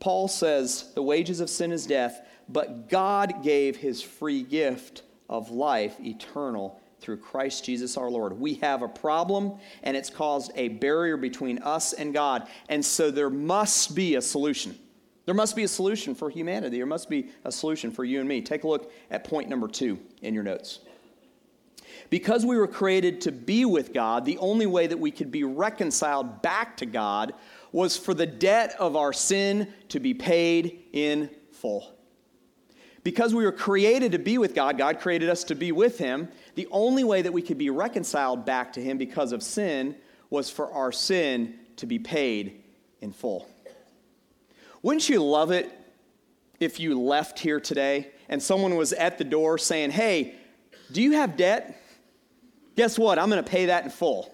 Paul 0.00 0.26
says, 0.26 0.92
The 0.94 1.02
wages 1.02 1.38
of 1.38 1.48
sin 1.48 1.70
is 1.70 1.86
death, 1.86 2.26
but 2.48 2.88
God 2.88 3.42
gave 3.42 3.76
his 3.76 4.02
free 4.02 4.42
gift 4.42 5.02
of 5.28 5.50
life 5.50 5.98
eternal 6.00 6.80
through 7.00 7.16
Christ 7.16 7.64
Jesus 7.64 7.96
our 7.96 8.10
Lord. 8.10 8.38
We 8.38 8.54
have 8.54 8.82
a 8.82 8.88
problem, 8.88 9.54
and 9.82 9.96
it's 9.96 10.10
caused 10.10 10.52
a 10.54 10.68
barrier 10.68 11.16
between 11.16 11.58
us 11.58 11.92
and 11.92 12.14
God. 12.14 12.48
And 12.68 12.84
so 12.84 13.10
there 13.10 13.30
must 13.30 13.94
be 13.94 14.14
a 14.14 14.22
solution. 14.22 14.78
There 15.24 15.34
must 15.34 15.54
be 15.54 15.64
a 15.64 15.68
solution 15.68 16.14
for 16.14 16.30
humanity. 16.30 16.78
There 16.78 16.86
must 16.86 17.08
be 17.08 17.30
a 17.44 17.52
solution 17.52 17.90
for 17.90 18.04
you 18.04 18.20
and 18.20 18.28
me. 18.28 18.40
Take 18.40 18.64
a 18.64 18.68
look 18.68 18.92
at 19.10 19.24
point 19.24 19.48
number 19.48 19.68
two 19.68 19.98
in 20.20 20.34
your 20.34 20.42
notes. 20.42 20.80
Because 22.10 22.44
we 22.44 22.56
were 22.56 22.68
created 22.68 23.20
to 23.22 23.32
be 23.32 23.64
with 23.64 23.92
God, 23.92 24.24
the 24.24 24.38
only 24.38 24.66
way 24.66 24.86
that 24.86 24.98
we 24.98 25.10
could 25.10 25.30
be 25.30 25.44
reconciled 25.44 26.42
back 26.42 26.76
to 26.78 26.86
God 26.86 27.34
was 27.70 27.96
for 27.96 28.14
the 28.14 28.26
debt 28.26 28.74
of 28.78 28.96
our 28.96 29.12
sin 29.12 29.72
to 29.88 30.00
be 30.00 30.12
paid 30.12 30.84
in 30.92 31.30
full. 31.52 31.94
Because 33.04 33.34
we 33.34 33.44
were 33.44 33.52
created 33.52 34.12
to 34.12 34.18
be 34.18 34.38
with 34.38 34.54
God, 34.54 34.78
God 34.78 35.00
created 35.00 35.28
us 35.28 35.44
to 35.44 35.54
be 35.54 35.72
with 35.72 35.98
Him. 35.98 36.28
The 36.54 36.68
only 36.70 37.02
way 37.02 37.22
that 37.22 37.32
we 37.32 37.42
could 37.42 37.58
be 37.58 37.70
reconciled 37.70 38.44
back 38.44 38.72
to 38.74 38.82
Him 38.82 38.98
because 38.98 39.32
of 39.32 39.42
sin 39.42 39.96
was 40.30 40.50
for 40.50 40.72
our 40.72 40.92
sin 40.92 41.58
to 41.76 41.86
be 41.86 41.98
paid 41.98 42.62
in 43.00 43.12
full. 43.12 43.48
Wouldn't 44.82 45.08
you 45.08 45.22
love 45.22 45.50
it 45.50 45.70
if 46.60 46.78
you 46.78 47.00
left 47.00 47.38
here 47.38 47.60
today 47.60 48.10
and 48.28 48.42
someone 48.42 48.76
was 48.76 48.92
at 48.92 49.18
the 49.18 49.24
door 49.24 49.58
saying, 49.58 49.90
Hey, 49.90 50.34
do 50.92 51.02
you 51.02 51.12
have 51.12 51.36
debt? 51.36 51.80
Guess 52.76 52.98
what? 52.98 53.18
I'm 53.18 53.28
going 53.28 53.42
to 53.42 53.50
pay 53.50 53.66
that 53.66 53.84
in 53.84 53.90
full. 53.90 54.32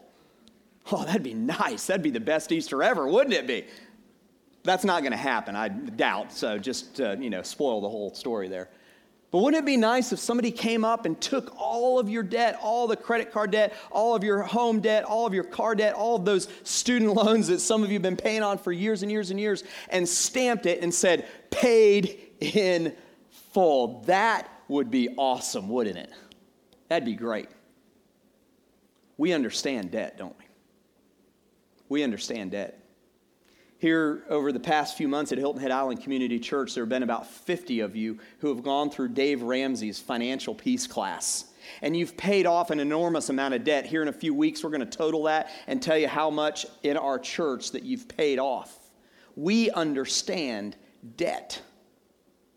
Oh, 0.90 1.04
that'd 1.04 1.22
be 1.22 1.34
nice. 1.34 1.86
That'd 1.86 2.02
be 2.02 2.10
the 2.10 2.20
best 2.20 2.52
Easter 2.52 2.82
ever, 2.82 3.06
wouldn't 3.06 3.34
it 3.34 3.46
be? 3.46 3.64
That's 4.68 4.84
not 4.84 5.00
going 5.00 5.12
to 5.12 5.16
happen, 5.16 5.56
I 5.56 5.68
doubt. 5.68 6.30
So 6.30 6.58
just, 6.58 7.00
uh, 7.00 7.16
you 7.18 7.30
know, 7.30 7.40
spoil 7.40 7.80
the 7.80 7.88
whole 7.88 8.12
story 8.12 8.48
there. 8.48 8.68
But 9.30 9.38
wouldn't 9.38 9.62
it 9.62 9.64
be 9.64 9.78
nice 9.78 10.12
if 10.12 10.18
somebody 10.18 10.50
came 10.50 10.84
up 10.84 11.06
and 11.06 11.18
took 11.22 11.58
all 11.58 11.98
of 11.98 12.10
your 12.10 12.22
debt, 12.22 12.58
all 12.60 12.86
the 12.86 12.94
credit 12.94 13.32
card 13.32 13.50
debt, 13.50 13.72
all 13.90 14.14
of 14.14 14.22
your 14.22 14.42
home 14.42 14.80
debt, 14.80 15.04
all 15.04 15.26
of 15.26 15.32
your 15.32 15.44
car 15.44 15.74
debt, 15.74 15.94
all 15.94 16.16
of 16.16 16.26
those 16.26 16.48
student 16.64 17.14
loans 17.14 17.46
that 17.46 17.60
some 17.60 17.82
of 17.82 17.88
you 17.88 17.94
have 17.94 18.02
been 18.02 18.14
paying 18.14 18.42
on 18.42 18.58
for 18.58 18.70
years 18.70 19.02
and 19.02 19.10
years 19.10 19.30
and 19.30 19.40
years, 19.40 19.64
and 19.88 20.06
stamped 20.06 20.66
it 20.66 20.82
and 20.82 20.92
said, 20.92 21.26
paid 21.48 22.20
in 22.40 22.94
full? 23.54 24.02
That 24.02 24.50
would 24.68 24.90
be 24.90 25.08
awesome, 25.16 25.70
wouldn't 25.70 25.96
it? 25.96 26.12
That'd 26.90 27.06
be 27.06 27.14
great. 27.14 27.48
We 29.16 29.32
understand 29.32 29.92
debt, 29.92 30.18
don't 30.18 30.38
we? 30.38 30.44
We 31.88 32.02
understand 32.02 32.50
debt. 32.50 32.77
Here, 33.78 34.24
over 34.28 34.50
the 34.50 34.58
past 34.58 34.96
few 34.96 35.06
months 35.06 35.30
at 35.30 35.38
Hilton 35.38 35.62
Head 35.62 35.70
Island 35.70 36.02
Community 36.02 36.40
Church, 36.40 36.74
there 36.74 36.82
have 36.82 36.88
been 36.88 37.04
about 37.04 37.28
50 37.28 37.78
of 37.80 37.94
you 37.94 38.18
who 38.40 38.48
have 38.48 38.64
gone 38.64 38.90
through 38.90 39.10
Dave 39.10 39.40
Ramsey's 39.42 40.00
financial 40.00 40.52
peace 40.52 40.88
class. 40.88 41.44
And 41.80 41.96
you've 41.96 42.16
paid 42.16 42.44
off 42.44 42.70
an 42.70 42.80
enormous 42.80 43.28
amount 43.28 43.54
of 43.54 43.62
debt. 43.62 43.86
Here 43.86 44.02
in 44.02 44.08
a 44.08 44.12
few 44.12 44.34
weeks, 44.34 44.64
we're 44.64 44.70
going 44.70 44.80
to 44.80 44.86
total 44.86 45.22
that 45.24 45.50
and 45.68 45.80
tell 45.80 45.96
you 45.96 46.08
how 46.08 46.28
much 46.28 46.66
in 46.82 46.96
our 46.96 47.20
church 47.20 47.70
that 47.70 47.84
you've 47.84 48.08
paid 48.08 48.40
off. 48.40 48.76
We 49.36 49.70
understand 49.70 50.74
debt. 51.16 51.62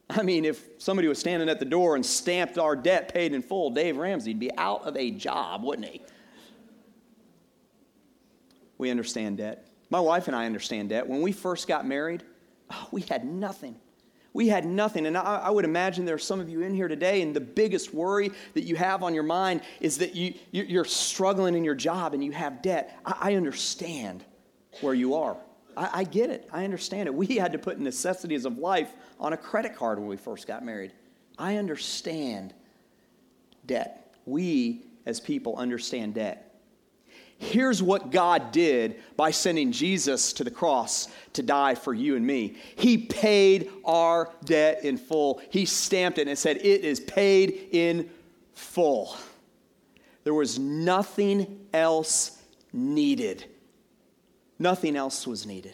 I 0.10 0.24
mean, 0.24 0.44
if 0.44 0.64
somebody 0.80 1.08
was 1.08 1.20
standing 1.20 1.50
at 1.50 1.60
the 1.60 1.66
door 1.66 1.96
and 1.96 2.04
stamped 2.04 2.58
our 2.58 2.76
debt 2.76 3.14
paid 3.14 3.34
in 3.34 3.44
full, 3.44 3.70
Dave 3.70 3.98
Ramsey'd 3.98 4.40
be 4.40 4.50
out 4.58 4.86
of 4.86 4.98
a 4.98 5.12
job, 5.12 5.64
wouldn't 5.64 5.88
he? 5.88 6.02
We 8.80 8.90
understand 8.90 9.38
debt. 9.38 9.68
My 9.92 10.00
wife 10.00 10.28
and 10.28 10.36
I 10.36 10.46
understand 10.48 10.90
debt. 10.90 11.08
When 11.08 11.22
we 11.22 11.34
first 11.34 11.68
got 11.68 11.86
married, 11.86 12.24
oh, 12.72 12.88
we 12.92 13.02
had 13.02 13.26
nothing. 13.26 13.76
We 14.34 14.48
had 14.48 14.66
nothing. 14.66 15.06
And 15.06 15.18
I, 15.18 15.22
I, 15.22 15.50
would 15.50 15.66
imagine 15.66 16.06
there 16.06 16.16
are 16.16 16.20
some 16.20 16.40
of 16.40 16.50
you 16.50 16.62
in 16.62 16.74
here 16.74 16.88
today, 16.88 17.22
and 17.22 17.36
the 17.36 17.42
biggest 17.42 17.94
worry 17.94 18.32
that 18.54 18.64
you 18.64 18.78
have 18.78 19.04
on 19.04 19.14
your 19.14 19.24
mind 19.24 19.62
is 19.82 19.98
that 19.98 20.16
you, 20.16 20.34
you're 20.52 20.86
struggling 20.86 21.56
in 21.56 21.66
your 21.66 21.76
job 21.76 22.14
and 22.14 22.24
you 22.24 22.32
have 22.32 22.62
debt. 22.62 22.98
I, 23.06 23.18
I 23.20 23.36
understand 23.36 24.24
where 24.80 24.94
you 24.94 25.16
are. 25.16 25.36
I, 25.76 25.90
I 25.94 26.04
get 26.06 26.30
it. 26.30 26.48
I 26.54 26.64
understand 26.64 27.08
it. 27.08 27.14
We 27.14 27.36
had 27.36 27.52
to 27.52 27.60
put 27.60 27.78
necessities 27.78 28.46
of 28.46 28.58
life 28.58 28.94
on 29.20 29.34
a 29.34 29.38
credit 29.38 29.76
card 29.76 30.00
when 30.00 30.08
we 30.08 30.16
first 30.16 30.48
got 30.48 30.64
married. 30.64 30.94
I 31.38 31.58
understand 31.58 32.54
debt. 33.66 34.16
We, 34.26 34.86
as 35.06 35.20
people, 35.20 35.58
understand 35.58 36.14
debt. 36.14 36.51
Here's 37.42 37.82
what 37.82 38.12
God 38.12 38.52
did 38.52 39.02
by 39.18 39.32
sending 39.32 39.72
Jesus 39.72 40.32
to 40.34 40.44
the 40.44 40.52
cross 40.52 41.08
to 41.34 41.42
die 41.42 41.74
for 41.74 41.92
you 41.92 42.16
and 42.16 42.26
me. 42.26 42.56
He 42.76 43.00
paid 43.00 43.72
our 43.84 44.32
debt 44.46 44.86
in 44.86 44.96
full. 44.96 45.42
He 45.50 45.66
stamped 45.66 46.20
it 46.20 46.28
and 46.28 46.38
said, 46.38 46.58
It 46.58 46.86
is 46.86 47.00
paid 47.00 47.70
in 47.72 48.12
full. 48.54 49.18
There 50.24 50.36
was 50.36 50.60
nothing 50.60 51.66
else 51.74 52.40
needed. 52.72 53.44
Nothing 54.60 54.96
else 54.96 55.26
was 55.26 55.48
needed. 55.48 55.74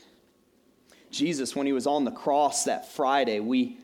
Jesus, 1.11 1.53
when 1.53 1.67
he 1.67 1.73
was 1.73 1.85
on 1.85 2.05
the 2.05 2.11
cross 2.11 2.63
that 2.63 2.93
Friday, 2.93 3.41
we 3.41 3.77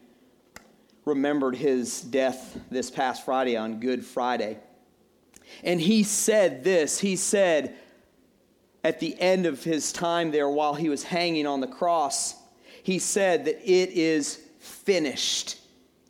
remembered 1.04 1.58
his 1.58 2.00
death 2.00 2.58
this 2.72 2.90
past 2.90 3.26
Friday 3.26 3.58
on 3.58 3.82
Good 3.82 4.06
Friday. 4.06 4.58
And 5.64 5.80
he 5.80 6.04
said 6.04 6.64
this 6.64 7.00
He 7.00 7.16
said 7.16 7.76
at 8.84 9.00
the 9.00 9.20
end 9.20 9.46
of 9.46 9.64
his 9.64 9.92
time 9.92 10.32
there 10.32 10.50
while 10.50 10.74
he 10.74 10.90
was 10.90 11.04
hanging 11.04 11.48
on 11.48 11.62
the 11.62 11.68
cross, 11.68 12.36
he 12.84 13.00
said 13.00 13.46
that 13.46 13.62
it 13.64 13.92
is 13.92 14.42
finished. 14.60 15.58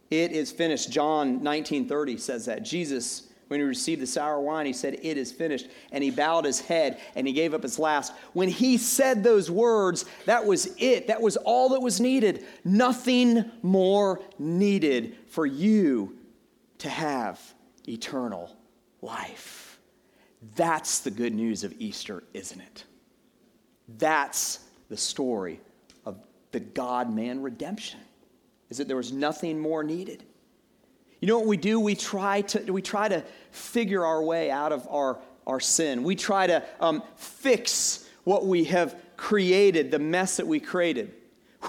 It 0.09 0.31
is 0.31 0.51
finished. 0.51 0.91
John 0.91 1.41
19:30 1.41 2.19
says 2.19 2.45
that. 2.45 2.63
Jesus 2.63 3.27
when 3.53 3.59
he 3.59 3.67
received 3.67 4.01
the 4.01 4.07
sour 4.07 4.39
wine, 4.39 4.65
he 4.65 4.73
said, 4.73 4.97
It 5.03 5.15
is 5.15 5.31
finished. 5.31 5.67
And 5.91 6.03
he 6.03 6.09
bowed 6.09 6.43
his 6.43 6.59
head 6.59 6.99
and 7.15 7.27
he 7.27 7.33
gave 7.33 7.53
up 7.53 7.61
his 7.61 7.77
last. 7.77 8.11
When 8.33 8.49
he 8.49 8.77
said 8.77 9.23
those 9.23 9.51
words, 9.51 10.05
that 10.25 10.43
was 10.43 10.73
it. 10.79 11.05
That 11.05 11.21
was 11.21 11.37
all 11.37 11.69
that 11.69 11.79
was 11.79 12.01
needed. 12.01 12.47
Nothing 12.63 13.51
more 13.61 14.21
needed 14.39 15.17
for 15.27 15.45
you 15.45 16.17
to 16.79 16.89
have 16.89 17.39
eternal 17.87 18.55
life. 19.03 19.79
That's 20.55 20.99
the 20.99 21.11
good 21.11 21.33
news 21.33 21.63
of 21.63 21.73
Easter, 21.79 22.23
isn't 22.33 22.59
it? 22.59 22.85
That's 23.97 24.59
the 24.89 24.97
story 24.97 25.59
of 26.05 26.17
the 26.51 26.59
God 26.59 27.13
man 27.13 27.41
redemption. 27.41 27.99
Is 28.69 28.77
that 28.77 28.87
there 28.87 28.97
was 28.97 29.11
nothing 29.11 29.59
more 29.59 29.83
needed. 29.83 30.23
You 31.19 31.27
know 31.27 31.37
what 31.37 31.47
we 31.47 31.57
do? 31.57 31.79
We 31.79 31.95
try 31.95 32.41
to, 32.41 32.71
we 32.71 32.81
try 32.81 33.07
to 33.07 33.23
figure 33.51 34.05
our 34.05 34.21
way 34.21 34.49
out 34.49 34.71
of 34.71 34.87
our, 34.89 35.19
our 35.45 35.59
sin. 35.59 36.03
We 36.03 36.15
try 36.15 36.47
to 36.47 36.63
um, 36.79 37.03
fix 37.15 38.09
what 38.23 38.45
we 38.45 38.65
have 38.65 38.95
created, 39.15 39.91
the 39.91 39.99
mess 39.99 40.37
that 40.37 40.47
we 40.47 40.59
created. 40.59 41.13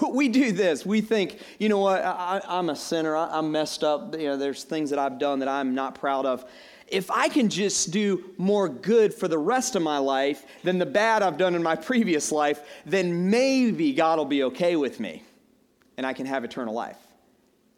We 0.09 0.27
do 0.27 0.51
this. 0.51 0.85
We 0.85 0.99
think, 0.99 1.39
you 1.57 1.69
know 1.69 1.79
what, 1.79 2.03
I, 2.03 2.41
am 2.45 2.69
a 2.69 2.75
sinner. 2.75 3.15
I, 3.15 3.29
I'm 3.37 3.53
messed 3.53 3.81
up. 3.81 4.13
You 4.19 4.25
know, 4.25 4.35
there's 4.35 4.65
things 4.65 4.89
that 4.89 4.99
I've 4.99 5.19
done 5.19 5.39
that 5.39 5.47
I'm 5.47 5.73
not 5.73 5.95
proud 5.95 6.25
of 6.25 6.43
if 6.87 7.09
I 7.09 7.29
can 7.29 7.49
just 7.49 7.91
do 7.91 8.23
more 8.37 8.69
good 8.69 9.13
for 9.13 9.27
the 9.27 9.37
rest 9.37 9.75
of 9.75 9.81
my 9.81 9.97
life 9.97 10.45
than 10.63 10.77
the 10.77 10.85
bad 10.85 11.23
I've 11.23 11.37
done 11.37 11.55
in 11.55 11.63
my 11.63 11.75
previous 11.91 12.31
life, 12.31 12.61
then 12.85 13.29
maybe 13.29 13.93
God 13.93 14.17
will 14.17 14.25
be 14.25 14.43
okay 14.43 14.75
with 14.75 14.99
me 14.99 15.23
and 15.97 16.05
I 16.05 16.13
can 16.13 16.25
have 16.25 16.43
eternal 16.43 16.73
life. 16.73 16.99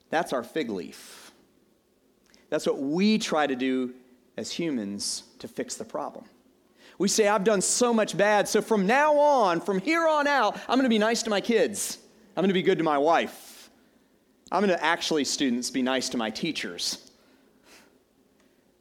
That's 0.10 0.34
our 0.34 0.44
fig 0.44 0.70
leaf. 0.70 1.32
That's 2.50 2.66
what 2.66 2.80
we 2.80 3.18
try 3.18 3.48
to 3.48 3.56
do 3.56 3.94
as 4.38 4.52
humans 4.52 5.24
to 5.40 5.48
fix 5.48 5.76
the 5.76 5.86
problem. 5.86 6.26
We 6.98 7.08
say, 7.08 7.28
I've 7.28 7.44
done 7.44 7.62
so 7.62 7.94
much 7.94 8.18
bad, 8.18 8.48
so 8.48 8.62
from 8.62 8.88
now 8.88 9.16
on, 9.18 9.62
from 9.62 9.80
here 9.80 10.08
on 10.08 10.26
out, 10.26 10.58
I'm 10.68 10.82
to 10.82 10.90
be 10.90 10.98
nice 10.98 11.24
to 11.24 11.30
my 11.30 11.42
kids. 11.42 12.00
I'm 12.36 12.48
to 12.48 12.54
be 12.54 12.64
good 12.64 12.80
to 12.80 12.84
my 12.84 12.98
wife. 12.98 13.70
I'm 14.52 14.66
to 14.68 14.84
actually, 14.84 15.26
students, 15.26 15.70
be 15.70 15.82
nice 15.82 16.10
to 16.10 16.18
my 16.18 16.30
teachers. 16.30 17.07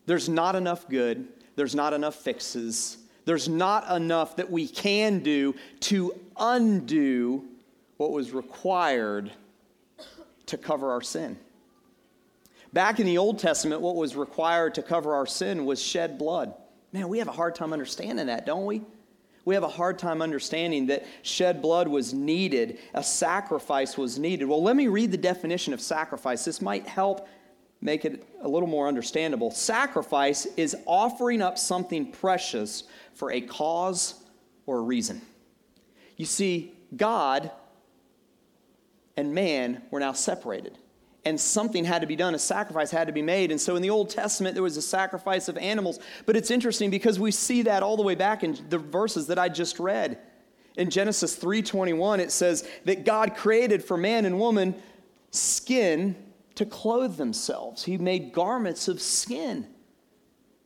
There's 0.06 0.28
not 0.28 0.56
enough 0.56 0.88
good, 0.88 1.28
there's 1.56 1.74
not 1.74 1.92
enough 1.92 2.14
fixes, 2.14 2.98
there's 3.24 3.48
not 3.48 3.90
enough 3.90 4.36
that 4.36 4.50
we 4.50 4.68
can 4.68 5.18
do 5.18 5.54
to 5.80 6.14
undo 6.38 7.44
what 7.96 8.12
was 8.12 8.32
required 8.32 9.32
to 10.46 10.56
cover 10.56 10.92
our 10.92 11.02
sin. 11.02 11.36
Back 12.72 13.00
in 13.00 13.06
the 13.06 13.18
Old 13.18 13.38
Testament, 13.38 13.80
what 13.80 13.96
was 13.96 14.16
required 14.16 14.74
to 14.74 14.82
cover 14.82 15.14
our 15.14 15.26
sin 15.26 15.64
was 15.64 15.82
shed 15.82 16.18
blood. 16.18 16.54
Man, 16.92 17.08
we 17.08 17.18
have 17.18 17.28
a 17.28 17.32
hard 17.32 17.54
time 17.54 17.72
understanding 17.72 18.26
that, 18.26 18.46
don't 18.46 18.66
we? 18.66 18.82
We 19.44 19.54
have 19.54 19.62
a 19.64 19.68
hard 19.68 19.98
time 19.98 20.20
understanding 20.22 20.86
that 20.86 21.06
shed 21.22 21.62
blood 21.62 21.88
was 21.88 22.12
needed, 22.12 22.78
a 22.94 23.02
sacrifice 23.02 23.96
was 23.96 24.18
needed. 24.18 24.46
Well, 24.46 24.62
let 24.62 24.76
me 24.76 24.88
read 24.88 25.12
the 25.12 25.16
definition 25.16 25.72
of 25.72 25.80
sacrifice. 25.80 26.44
This 26.44 26.60
might 26.60 26.86
help 26.86 27.28
make 27.86 28.04
it 28.04 28.26
a 28.42 28.48
little 28.48 28.68
more 28.68 28.88
understandable. 28.88 29.52
Sacrifice 29.52 30.44
is 30.56 30.76
offering 30.86 31.40
up 31.40 31.56
something 31.56 32.10
precious 32.10 32.82
for 33.14 33.30
a 33.30 33.40
cause 33.40 34.24
or 34.66 34.78
a 34.78 34.82
reason. 34.82 35.22
You 36.16 36.26
see, 36.26 36.74
God 36.96 37.50
and 39.16 39.32
man 39.32 39.82
were 39.92 40.00
now 40.00 40.12
separated. 40.12 40.76
And 41.24 41.40
something 41.40 41.84
had 41.84 42.00
to 42.00 42.08
be 42.08 42.16
done, 42.16 42.34
a 42.34 42.38
sacrifice 42.40 42.90
had 42.90 43.06
to 43.06 43.12
be 43.12 43.22
made. 43.22 43.52
And 43.52 43.60
so 43.60 43.76
in 43.76 43.82
the 43.82 43.90
Old 43.90 44.10
Testament, 44.10 44.54
there 44.54 44.64
was 44.64 44.76
a 44.76 44.82
sacrifice 44.82 45.48
of 45.48 45.56
animals. 45.56 46.00
But 46.24 46.36
it's 46.36 46.50
interesting 46.50 46.90
because 46.90 47.20
we 47.20 47.30
see 47.30 47.62
that 47.62 47.84
all 47.84 47.96
the 47.96 48.02
way 48.02 48.16
back 48.16 48.42
in 48.42 48.58
the 48.68 48.78
verses 48.78 49.28
that 49.28 49.38
I 49.38 49.48
just 49.48 49.78
read. 49.78 50.18
In 50.76 50.90
Genesis 50.90 51.36
3:21, 51.36 52.18
it 52.20 52.32
says 52.32 52.68
that 52.84 53.04
God 53.04 53.36
created 53.36 53.84
for 53.84 53.96
man 53.96 54.24
and 54.24 54.40
woman 54.40 54.74
skin 55.30 56.16
to 56.56 56.66
clothe 56.66 57.16
themselves. 57.16 57.84
He 57.84 57.96
made 57.96 58.32
garments 58.32 58.88
of 58.88 59.00
skin. 59.00 59.66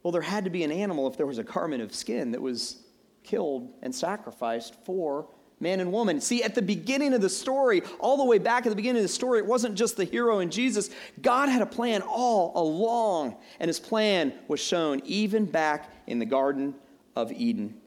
Well, 0.02 0.12
there 0.12 0.22
had 0.22 0.44
to 0.44 0.50
be 0.50 0.64
an 0.64 0.72
animal 0.72 1.06
if 1.06 1.16
there 1.16 1.26
was 1.26 1.38
a 1.38 1.44
garment 1.44 1.82
of 1.82 1.94
skin 1.94 2.32
that 2.32 2.40
was 2.40 2.82
killed 3.22 3.72
and 3.82 3.94
sacrificed 3.94 4.74
for 4.84 5.28
man 5.60 5.80
and 5.80 5.92
woman. 5.92 6.20
See, 6.20 6.42
at 6.42 6.54
the 6.54 6.62
beginning 6.62 7.12
of 7.12 7.20
the 7.20 7.28
story, 7.28 7.82
all 7.98 8.16
the 8.16 8.24
way 8.24 8.38
back 8.38 8.64
at 8.64 8.70
the 8.70 8.76
beginning 8.76 9.02
of 9.02 9.08
the 9.08 9.12
story, 9.12 9.40
it 9.40 9.46
wasn't 9.46 9.74
just 9.74 9.96
the 9.96 10.04
hero 10.04 10.38
and 10.38 10.50
Jesus. 10.50 10.90
God 11.20 11.50
had 11.50 11.60
a 11.60 11.66
plan 11.66 12.02
all 12.02 12.52
along, 12.54 13.36
and 13.58 13.68
his 13.68 13.78
plan 13.78 14.32
was 14.48 14.58
shown 14.58 15.02
even 15.04 15.44
back 15.44 15.92
in 16.06 16.18
the 16.18 16.24
Garden 16.24 16.74
of 17.14 17.30
Eden. 17.30 17.78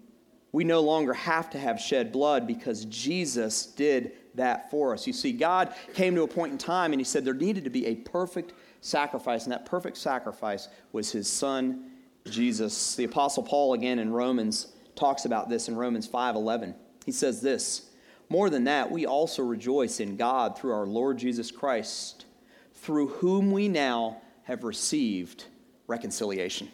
We 0.51 0.63
no 0.63 0.81
longer 0.81 1.13
have 1.13 1.49
to 1.51 1.57
have 1.57 1.79
shed 1.79 2.11
blood 2.11 2.45
because 2.45 2.85
Jesus 2.85 3.65
did 3.65 4.11
that 4.35 4.71
for 4.71 4.93
us. 4.93 5.05
You 5.07 5.13
see, 5.13 5.31
God 5.31 5.73
came 5.93 6.15
to 6.15 6.23
a 6.23 6.27
point 6.27 6.51
in 6.51 6.57
time 6.57 6.91
and 6.93 6.99
He 6.99 7.05
said 7.05 7.25
there 7.25 7.33
needed 7.33 7.63
to 7.63 7.69
be 7.69 7.85
a 7.87 7.95
perfect 7.95 8.53
sacrifice, 8.81 9.43
and 9.43 9.51
that 9.51 9.65
perfect 9.65 9.97
sacrifice 9.97 10.67
was 10.91 11.11
His 11.11 11.27
Son, 11.27 11.91
Jesus. 12.29 12.95
The 12.95 13.05
Apostle 13.05 13.43
Paul, 13.43 13.73
again 13.73 13.99
in 13.99 14.11
Romans, 14.11 14.67
talks 14.95 15.25
about 15.25 15.49
this 15.49 15.67
in 15.67 15.75
Romans 15.75 16.07
5:11. 16.07 16.75
He 17.05 17.11
says 17.11 17.41
this 17.41 17.89
More 18.29 18.49
than 18.49 18.65
that, 18.65 18.91
we 18.91 19.05
also 19.05 19.43
rejoice 19.43 19.99
in 19.99 20.17
God 20.17 20.57
through 20.57 20.73
our 20.73 20.85
Lord 20.85 21.17
Jesus 21.17 21.51
Christ, 21.51 22.25
through 22.73 23.07
whom 23.07 23.51
we 23.51 23.67
now 23.67 24.21
have 24.43 24.63
received 24.63 25.45
reconciliation. 25.87 26.69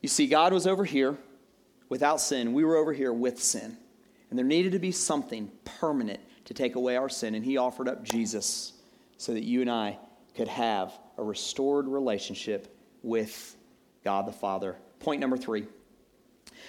You 0.00 0.08
see, 0.08 0.26
God 0.26 0.52
was 0.52 0.66
over 0.66 0.84
here 0.84 1.18
without 1.88 2.20
sin, 2.20 2.52
we 2.54 2.64
were 2.64 2.76
over 2.76 2.92
here 2.92 3.12
with 3.12 3.42
sin. 3.42 3.76
And 4.30 4.38
there 4.38 4.46
needed 4.46 4.72
to 4.72 4.78
be 4.78 4.92
something 4.92 5.50
permanent 5.64 6.20
to 6.44 6.54
take 6.54 6.74
away 6.74 6.96
our 6.96 7.08
sin, 7.08 7.34
and 7.34 7.44
He 7.44 7.56
offered 7.56 7.88
up 7.88 8.02
Jesus 8.02 8.72
so 9.16 9.34
that 9.34 9.44
you 9.44 9.60
and 9.60 9.70
I 9.70 9.98
could 10.34 10.48
have 10.48 10.92
a 11.18 11.22
restored 11.22 11.86
relationship 11.86 12.76
with 13.02 13.56
God 14.04 14.26
the 14.26 14.32
Father. 14.32 14.76
Point 14.98 15.20
number 15.20 15.36
three 15.36 15.66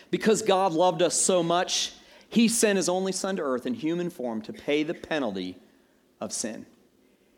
because 0.10 0.42
God 0.42 0.74
loved 0.74 1.02
us 1.02 1.16
so 1.16 1.42
much, 1.42 1.94
He 2.30 2.48
sent 2.48 2.78
His 2.78 2.90
only 2.90 3.12
Son 3.12 3.36
to 3.38 3.42
earth 3.42 3.66
in 3.66 3.74
human 3.74 4.10
form 4.10 4.42
to 4.44 4.54
pay 4.54 4.84
the 4.84 4.94
penalty 4.94 5.58
of 6.20 6.34
sin. 6.34 6.66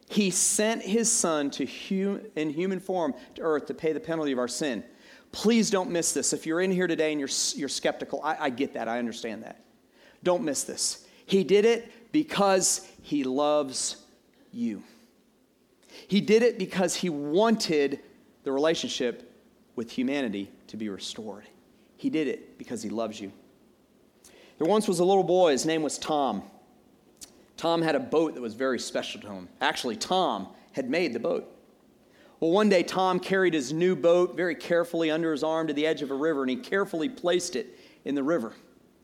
He 0.09 0.29
sent 0.29 0.81
His 0.81 1.11
Son 1.11 1.49
to 1.51 1.65
hum- 1.65 2.21
in 2.35 2.49
human 2.49 2.79
form 2.79 3.13
to 3.35 3.41
earth 3.41 3.67
to 3.67 3.73
pay 3.73 3.93
the 3.93 3.99
penalty 3.99 4.31
of 4.31 4.39
our 4.39 4.47
sin. 4.47 4.83
Please 5.31 5.69
don't 5.69 5.89
miss 5.89 6.13
this. 6.13 6.33
If 6.33 6.45
you're 6.45 6.61
in 6.61 6.71
here 6.71 6.85
today 6.87 7.11
and 7.11 7.19
you're, 7.19 7.29
you're 7.55 7.69
skeptical, 7.69 8.21
I, 8.23 8.37
I 8.39 8.49
get 8.49 8.73
that. 8.73 8.87
I 8.87 8.99
understand 8.99 9.43
that. 9.43 9.63
Don't 10.23 10.43
miss 10.43 10.63
this. 10.63 11.07
He 11.25 11.43
did 11.43 11.65
it 11.65 11.91
because 12.13 12.87
He 13.01 13.25
loves 13.25 13.97
you. 14.53 14.81
He 16.07 16.21
did 16.21 16.43
it 16.43 16.57
because 16.57 16.95
He 16.95 17.09
wanted 17.09 17.99
the 18.43 18.53
relationship 18.53 19.29
with 19.75 19.91
humanity 19.91 20.49
to 20.67 20.77
be 20.77 20.87
restored. 20.87 21.43
He 21.97 22.09
did 22.09 22.27
it 22.27 22.57
because 22.57 22.83
he 22.83 22.89
loves 22.89 23.19
you. 23.19 23.31
There 24.57 24.67
once 24.67 24.87
was 24.87 24.99
a 24.99 25.05
little 25.05 25.23
boy, 25.23 25.51
his 25.51 25.65
name 25.65 25.81
was 25.81 25.97
Tom. 25.97 26.43
Tom 27.57 27.81
had 27.81 27.95
a 27.95 27.99
boat 27.99 28.35
that 28.35 28.41
was 28.41 28.53
very 28.53 28.79
special 28.79 29.21
to 29.21 29.27
him. 29.27 29.47
Actually, 29.61 29.95
Tom 29.95 30.49
had 30.73 30.89
made 30.89 31.13
the 31.13 31.19
boat. 31.19 31.49
Well, 32.39 32.51
one 32.51 32.67
day, 32.67 32.83
Tom 32.83 33.19
carried 33.19 33.53
his 33.53 33.71
new 33.71 33.95
boat 33.95 34.35
very 34.35 34.55
carefully 34.55 35.09
under 35.09 35.31
his 35.31 35.43
arm 35.43 35.67
to 35.67 35.73
the 35.73 35.87
edge 35.87 36.01
of 36.01 36.11
a 36.11 36.15
river, 36.15 36.41
and 36.41 36.49
he 36.49 36.57
carefully 36.57 37.07
placed 37.07 37.55
it 37.55 37.79
in 38.03 38.15
the 38.15 38.23
river. 38.23 38.53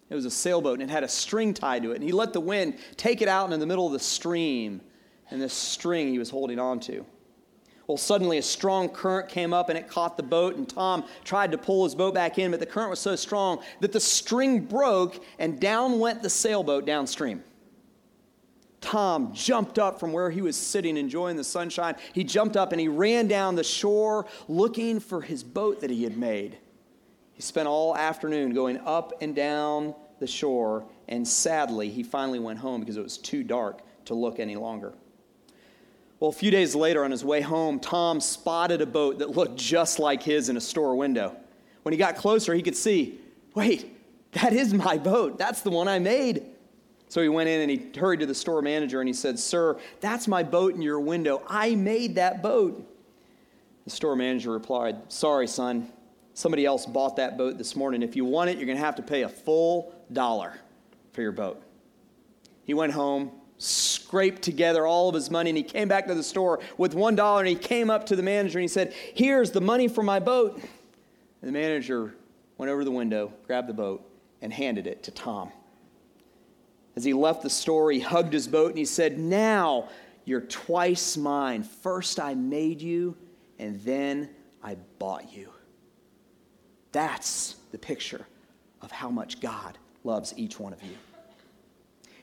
It 0.10 0.16
was 0.16 0.26
a 0.26 0.32
sailboat, 0.32 0.80
and 0.80 0.90
it 0.90 0.92
had 0.92 1.04
a 1.04 1.08
string 1.08 1.54
tied 1.54 1.84
to 1.84 1.92
it. 1.92 1.96
And 1.96 2.04
he 2.04 2.12
let 2.12 2.34
the 2.34 2.40
wind 2.40 2.80
take 2.98 3.22
it 3.22 3.28
out 3.28 3.46
and 3.46 3.54
in 3.54 3.60
the 3.60 3.68
middle 3.68 3.86
of 3.86 3.94
the 3.94 4.00
stream, 4.00 4.82
and 5.30 5.42
this 5.42 5.54
string 5.54 6.10
he 6.10 6.18
was 6.18 6.30
holding 6.30 6.60
on 6.60 6.80
to. 6.82 7.06
Well, 7.86 7.98
suddenly 7.98 8.38
a 8.38 8.44
strong 8.44 8.88
current 8.88 9.30
came 9.30 9.52
up 9.52 9.70
and 9.70 9.78
it 9.78 9.88
caught 9.88 10.16
the 10.16 10.24
boat, 10.24 10.56
and 10.56 10.70
Tom 10.70 11.04
tried 11.24 11.52
to 11.52 11.58
pull 11.58 11.84
his 11.84 11.96
boat 11.96 12.14
back 12.14 12.38
in, 12.38 12.52
but 12.52 12.60
the 12.60 12.66
current 12.66 12.92
was 12.92 13.00
so 13.00 13.16
strong 13.16 13.64
that 13.80 13.92
the 13.92 14.00
string 14.00 14.60
broke 14.60 15.24
and 15.40 15.60
down 15.60 16.00
went 16.00 16.22
the 16.22 16.30
sailboat 16.30 16.86
downstream. 16.86 17.44
Tom 18.80 19.34
jumped 19.34 19.80
up 19.80 20.00
from 20.00 20.14
where 20.14 20.30
he 20.30 20.42
was 20.42 20.56
sitting 20.56 20.98
enjoying 20.98 21.36
the 21.36 21.44
sunshine. 21.44 21.96
He 22.14 22.24
jumped 22.24 22.56
up 22.56 22.72
and 22.72 22.80
he 22.80 22.88
ran 22.88 23.28
down 23.28 23.56
the 23.56 23.64
shore 23.64 24.28
looking 24.48 25.00
for 25.00 25.22
his 25.22 25.44
boat 25.44 25.82
that 25.82 25.90
he 25.90 26.04
had 26.04 26.18
made. 26.18 26.58
He 27.40 27.44
spent 27.44 27.70
all 27.70 27.96
afternoon 27.96 28.54
going 28.54 28.80
up 28.80 29.14
and 29.22 29.34
down 29.34 29.96
the 30.20 30.28
shore, 30.28 30.84
and 31.08 31.26
sadly, 31.26 31.90
he 31.90 32.04
finally 32.04 32.38
went 32.38 32.60
home 32.60 32.82
because 32.82 32.98
it 32.98 33.02
was 33.02 33.18
too 33.18 33.46
dark 33.46 33.80
to 34.04 34.14
look 34.14 34.42
any 34.42 34.58
longer. 34.58 34.94
Well, 36.20 36.32
a 36.32 36.34
few 36.34 36.52
days 36.52 36.76
later, 36.76 37.06
on 37.06 37.12
his 37.12 37.24
way 37.24 37.40
home, 37.40 37.80
Tom 37.80 38.20
spotted 38.20 38.82
a 38.82 38.86
boat 38.86 39.20
that 39.20 39.30
looked 39.38 39.56
just 39.56 40.00
like 40.00 40.22
his 40.22 40.50
in 40.50 40.58
a 40.58 40.60
store 40.60 40.98
window. 40.98 41.34
When 41.84 41.94
he 41.94 41.98
got 41.98 42.18
closer, 42.18 42.54
he 42.54 42.62
could 42.62 42.76
see 42.76 43.22
wait, 43.56 43.98
that 44.34 44.52
is 44.52 44.74
my 44.74 44.98
boat. 44.98 45.38
That's 45.38 45.62
the 45.62 45.72
one 45.72 45.88
I 45.88 45.98
made. 45.98 46.46
So 47.08 47.22
he 47.22 47.30
went 47.30 47.48
in 47.48 47.62
and 47.62 47.72
he 47.72 47.98
hurried 47.98 48.20
to 48.20 48.26
the 48.26 48.36
store 48.36 48.62
manager 48.62 49.00
and 49.00 49.08
he 49.08 49.14
said, 49.14 49.40
Sir, 49.40 49.80
that's 50.02 50.28
my 50.28 50.44
boat 50.44 50.76
in 50.76 50.82
your 50.82 51.00
window. 51.00 51.42
I 51.48 51.76
made 51.76 52.16
that 52.16 52.44
boat. 52.44 52.86
The 53.86 53.92
store 53.92 54.18
manager 54.18 54.52
replied, 54.52 54.98
Sorry, 55.08 55.48
son. 55.48 55.94
Somebody 56.40 56.66
else 56.66 56.86
bought 56.86 57.18
that 57.18 57.38
boat 57.38 57.58
this 57.58 57.76
morning. 57.76 58.02
If 58.02 58.16
you 58.16 58.24
want 58.24 58.50
it, 58.50 58.56
you're 58.56 58.66
going 58.66 58.78
to 58.78 58.84
have 58.86 58.96
to 58.96 59.02
pay 59.02 59.24
a 59.24 59.28
full 59.28 59.94
dollar 60.14 60.54
for 61.12 61.22
your 61.22 61.34
boat. 61.34 61.62
He 62.64 62.74
went 62.74 62.94
home, 62.94 63.32
scraped 63.58 64.42
together 64.42 64.88
all 64.88 65.10
of 65.10 65.16
his 65.16 65.30
money 65.30 65.50
and 65.50 65.58
he 65.58 65.64
came 65.66 65.90
back 65.90 66.08
to 66.08 66.16
the 66.16 66.24
store 66.24 66.62
with 66.78 66.96
one 66.96 67.14
dollar 67.14 67.42
and 67.42 67.50
he 67.50 67.56
came 67.56 67.90
up 67.90 68.06
to 68.06 68.16
the 68.16 68.24
manager 68.24 68.58
and 68.58 68.64
he 68.64 68.70
said, 68.70 68.94
Here's 69.14 69.52
the 69.52 69.60
money 69.60 69.90
for 69.90 70.02
my 70.02 70.22
boat. 70.22 70.56
And 71.42 71.50
the 71.50 71.52
manager 71.52 72.16
went 72.58 72.72
over 72.72 72.86
the 72.86 72.92
window, 72.92 73.34
grabbed 73.46 73.68
the 73.68 73.74
boat, 73.74 74.10
and 74.42 74.54
handed 74.54 74.88
it 74.88 75.04
to 75.04 75.12
Tom. 75.12 75.52
As 76.96 77.04
he 77.04 77.12
left 77.12 77.44
the 77.44 77.50
store, 77.50 77.92
he 77.92 78.00
hugged 78.00 78.32
his 78.32 78.48
boat 78.48 78.70
and 78.70 78.78
he 78.78 78.86
said, 78.86 79.20
Now 79.20 79.90
you're 80.24 80.40
twice 80.40 81.18
mine. 81.18 81.64
First 81.64 82.18
I 82.18 82.34
made 82.34 82.82
you, 82.82 83.18
and 83.60 83.82
then 83.82 84.30
I 84.64 84.78
bought 85.00 85.34
you. 85.36 85.50
That's 86.92 87.56
the 87.72 87.78
picture 87.78 88.26
of 88.82 88.92
how 88.92 89.10
much 89.10 89.40
God 89.40 89.78
loves 90.04 90.34
each 90.38 90.60
one 90.60 90.74
of 90.74 90.82
you. 90.84 90.96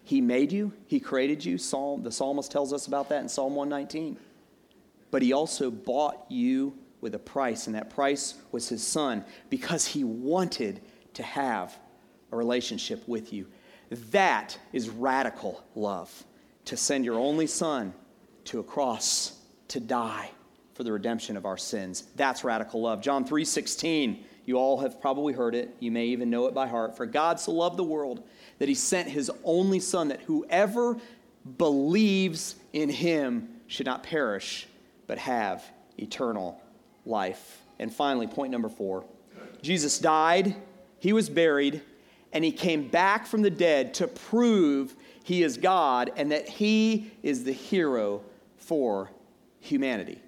He 0.03 0.21
made 0.21 0.53
you, 0.53 0.73
He 0.87 1.01
created 1.01 1.45
you. 1.45 1.59
Psalm, 1.59 2.03
the 2.03 2.13
psalmist 2.13 2.51
tells 2.51 2.73
us 2.73 2.87
about 2.87 3.09
that 3.09 3.23
in 3.23 3.29
Psalm 3.29 3.55
119. 3.55 4.17
But 5.11 5.23
He 5.23 5.33
also 5.33 5.71
bought 5.71 6.25
you 6.29 6.77
with 7.01 7.15
a 7.15 7.19
price, 7.19 7.67
and 7.67 7.75
that 7.75 7.91
price 7.91 8.35
was 8.53 8.69
His 8.69 8.87
Son 8.87 9.25
because 9.51 9.87
He 9.87 10.05
wanted 10.05 10.81
to 11.15 11.23
have 11.23 11.77
a 12.33 12.37
relationship 12.37 13.07
with 13.09 13.33
you. 13.33 13.47
That 14.11 14.59
is 14.73 14.89
radical 14.89 15.65
love 15.75 16.25
to 16.67 16.77
send 16.77 17.05
your 17.05 17.19
only 17.19 17.47
Son 17.47 17.93
to 18.45 18.61
a 18.61 18.63
cross 18.63 19.41
to 19.69 19.81
die 19.81 20.31
for 20.75 20.85
the 20.85 20.93
redemption 20.93 21.37
of 21.37 21.47
our 21.47 21.57
sins. 21.57 22.05
That's 22.17 22.45
radical 22.45 22.83
love. 22.83 23.01
John 23.01 23.25
3:16, 23.25 24.25
you 24.47 24.57
all 24.57 24.79
have 24.79 25.01
probably 25.01 25.33
heard 25.33 25.55
it. 25.55 25.77
You 25.81 25.91
may 25.91 26.07
even 26.07 26.31
know 26.31 26.47
it 26.47 26.55
by 26.55 26.69
heart. 26.69 26.97
For 26.97 27.05
God 27.05 27.39
so 27.39 27.53
loved 27.53 27.77
the 27.77 27.85
world 27.85 28.23
that 28.59 28.69
he 28.69 28.75
sent 28.75 29.09
his 29.09 29.31
only 29.45 29.81
son 29.81 30.09
that 30.09 30.21
whoever 30.23 30.97
believes 31.59 32.57
in 32.73 32.89
him 32.89 33.49
should 33.67 33.87
not 33.87 34.03
perish 34.03 34.67
but 35.07 35.19
have 35.19 35.65
eternal 35.99 36.61
life. 37.05 37.61
And 37.79 37.93
finally, 37.93 38.27
point 38.27 38.51
number 38.51 38.69
4. 38.69 39.05
Jesus 39.63 39.99
died, 39.99 40.55
he 40.99 41.13
was 41.13 41.29
buried, 41.29 41.83
and 42.33 42.45
he 42.45 42.53
came 42.53 42.89
back 42.89 43.27
from 43.27 43.43
the 43.43 43.51
dead 43.51 43.95
to 43.95 44.07
prove 44.07 44.95
he 45.25 45.43
is 45.43 45.57
God 45.57 46.13
and 46.17 46.31
that 46.31 46.49
he 46.49 47.11
is 47.23 47.45
the 47.45 47.53
hero 47.53 48.23
for 48.59 49.11
humanity. 49.59 50.21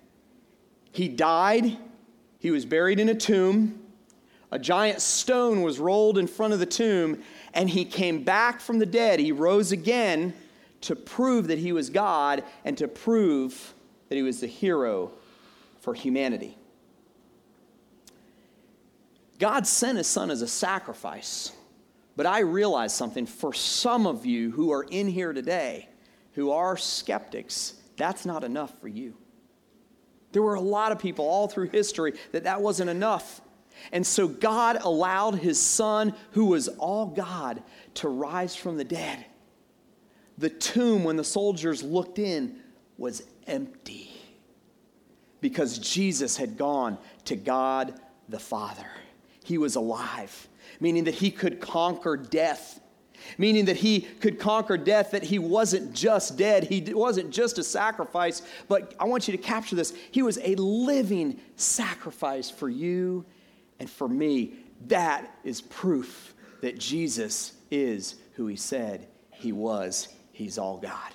He 0.90 1.08
died, 1.08 1.76
he 2.38 2.50
was 2.50 2.64
buried 2.64 2.98
in 2.98 3.08
a 3.08 3.14
tomb. 3.14 3.77
A 4.50 4.58
giant 4.58 5.02
stone 5.02 5.62
was 5.62 5.78
rolled 5.78 6.18
in 6.18 6.26
front 6.26 6.52
of 6.52 6.58
the 6.58 6.66
tomb, 6.66 7.22
and 7.52 7.68
he 7.68 7.84
came 7.84 8.24
back 8.24 8.60
from 8.60 8.78
the 8.78 8.86
dead. 8.86 9.20
He 9.20 9.32
rose 9.32 9.72
again 9.72 10.34
to 10.82 10.96
prove 10.96 11.48
that 11.48 11.58
he 11.58 11.72
was 11.72 11.90
God 11.90 12.44
and 12.64 12.76
to 12.78 12.88
prove 12.88 13.74
that 14.08 14.16
he 14.16 14.22
was 14.22 14.40
the 14.40 14.46
hero 14.46 15.12
for 15.80 15.92
humanity. 15.92 16.56
God 19.38 19.66
sent 19.66 19.98
his 19.98 20.06
son 20.06 20.30
as 20.30 20.42
a 20.42 20.48
sacrifice. 20.48 21.52
But 22.18 22.26
I 22.26 22.40
realize 22.40 22.92
something 22.92 23.26
for 23.26 23.52
some 23.52 24.04
of 24.04 24.26
you 24.26 24.50
who 24.50 24.72
are 24.72 24.82
in 24.82 25.06
here 25.06 25.32
today, 25.32 25.88
who 26.32 26.50
are 26.50 26.76
skeptics, 26.76 27.74
that's 27.96 28.26
not 28.26 28.42
enough 28.42 28.76
for 28.80 28.88
you. 28.88 29.14
There 30.32 30.42
were 30.42 30.56
a 30.56 30.60
lot 30.60 30.90
of 30.90 30.98
people 30.98 31.24
all 31.24 31.46
through 31.46 31.68
history 31.68 32.14
that 32.32 32.42
that 32.42 32.60
wasn't 32.60 32.90
enough. 32.90 33.40
And 33.92 34.06
so 34.06 34.28
God 34.28 34.78
allowed 34.82 35.36
his 35.36 35.60
son, 35.60 36.14
who 36.32 36.46
was 36.46 36.68
all 36.68 37.06
God, 37.06 37.62
to 37.94 38.08
rise 38.08 38.54
from 38.54 38.76
the 38.76 38.84
dead. 38.84 39.24
The 40.36 40.50
tomb, 40.50 41.04
when 41.04 41.16
the 41.16 41.24
soldiers 41.24 41.82
looked 41.82 42.18
in, 42.18 42.60
was 42.96 43.22
empty 43.46 44.10
because 45.40 45.78
Jesus 45.78 46.36
had 46.36 46.56
gone 46.56 46.98
to 47.24 47.36
God 47.36 47.94
the 48.28 48.38
Father. 48.38 48.86
He 49.44 49.58
was 49.58 49.76
alive, 49.76 50.48
meaning 50.80 51.04
that 51.04 51.14
he 51.14 51.30
could 51.30 51.60
conquer 51.60 52.16
death. 52.16 52.80
Meaning 53.36 53.64
that 53.64 53.76
he 53.76 54.02
could 54.02 54.38
conquer 54.38 54.76
death, 54.76 55.10
that 55.10 55.24
he 55.24 55.40
wasn't 55.40 55.92
just 55.92 56.36
dead, 56.38 56.62
he 56.62 56.80
wasn't 56.94 57.32
just 57.32 57.58
a 57.58 57.64
sacrifice, 57.64 58.42
but 58.68 58.94
I 59.00 59.06
want 59.06 59.26
you 59.26 59.32
to 59.32 59.42
capture 59.42 59.74
this. 59.74 59.92
He 60.12 60.22
was 60.22 60.38
a 60.38 60.54
living 60.54 61.40
sacrifice 61.56 62.48
for 62.48 62.68
you 62.68 63.24
and 63.80 63.88
for 63.88 64.08
me, 64.08 64.54
that 64.86 65.38
is 65.44 65.60
proof 65.60 66.34
that 66.60 66.78
Jesus 66.78 67.52
is 67.70 68.16
who 68.34 68.46
he 68.46 68.56
said 68.56 69.06
he 69.30 69.52
was. 69.52 70.08
He's 70.32 70.58
all 70.58 70.78
God. 70.78 71.12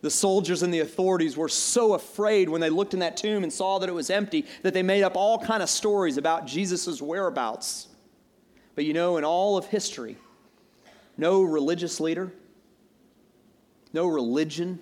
The 0.00 0.10
soldiers 0.10 0.62
and 0.62 0.72
the 0.72 0.80
authorities 0.80 1.36
were 1.36 1.48
so 1.48 1.94
afraid 1.94 2.48
when 2.48 2.60
they 2.60 2.70
looked 2.70 2.94
in 2.94 3.00
that 3.00 3.16
tomb 3.16 3.42
and 3.42 3.52
saw 3.52 3.78
that 3.78 3.88
it 3.88 3.92
was 3.92 4.10
empty 4.10 4.46
that 4.62 4.74
they 4.74 4.82
made 4.82 5.02
up 5.02 5.16
all 5.16 5.38
kind 5.38 5.62
of 5.62 5.68
stories 5.68 6.16
about 6.16 6.46
Jesus' 6.46 7.00
whereabouts. 7.00 7.88
But 8.74 8.84
you 8.84 8.92
know, 8.92 9.16
in 9.16 9.24
all 9.24 9.56
of 9.56 9.66
history, 9.66 10.16
no 11.16 11.42
religious 11.42 11.98
leader, 11.98 12.32
no 13.92 14.06
religion, 14.06 14.78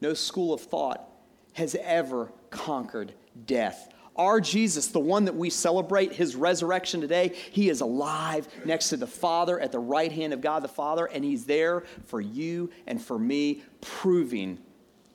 no 0.00 0.14
school 0.14 0.54
of 0.54 0.60
thought 0.60 1.08
has 1.54 1.76
ever 1.82 2.32
conquered 2.50 3.12
death. 3.46 3.92
Our 4.16 4.40
Jesus, 4.40 4.88
the 4.88 5.00
one 5.00 5.24
that 5.24 5.34
we 5.34 5.50
celebrate 5.50 6.12
his 6.12 6.36
resurrection 6.36 7.00
today, 7.00 7.34
he 7.50 7.68
is 7.68 7.80
alive 7.80 8.46
next 8.64 8.90
to 8.90 8.96
the 8.96 9.06
Father 9.06 9.58
at 9.58 9.72
the 9.72 9.78
right 9.78 10.12
hand 10.12 10.32
of 10.32 10.40
God 10.40 10.62
the 10.62 10.68
Father, 10.68 11.06
and 11.06 11.24
he's 11.24 11.44
there 11.44 11.84
for 12.06 12.20
you 12.20 12.70
and 12.86 13.02
for 13.02 13.18
me, 13.18 13.62
proving, 13.80 14.58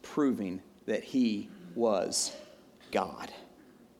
proving 0.01 0.61
that 0.85 1.03
he 1.03 1.49
was 1.75 2.35
God. 2.91 3.31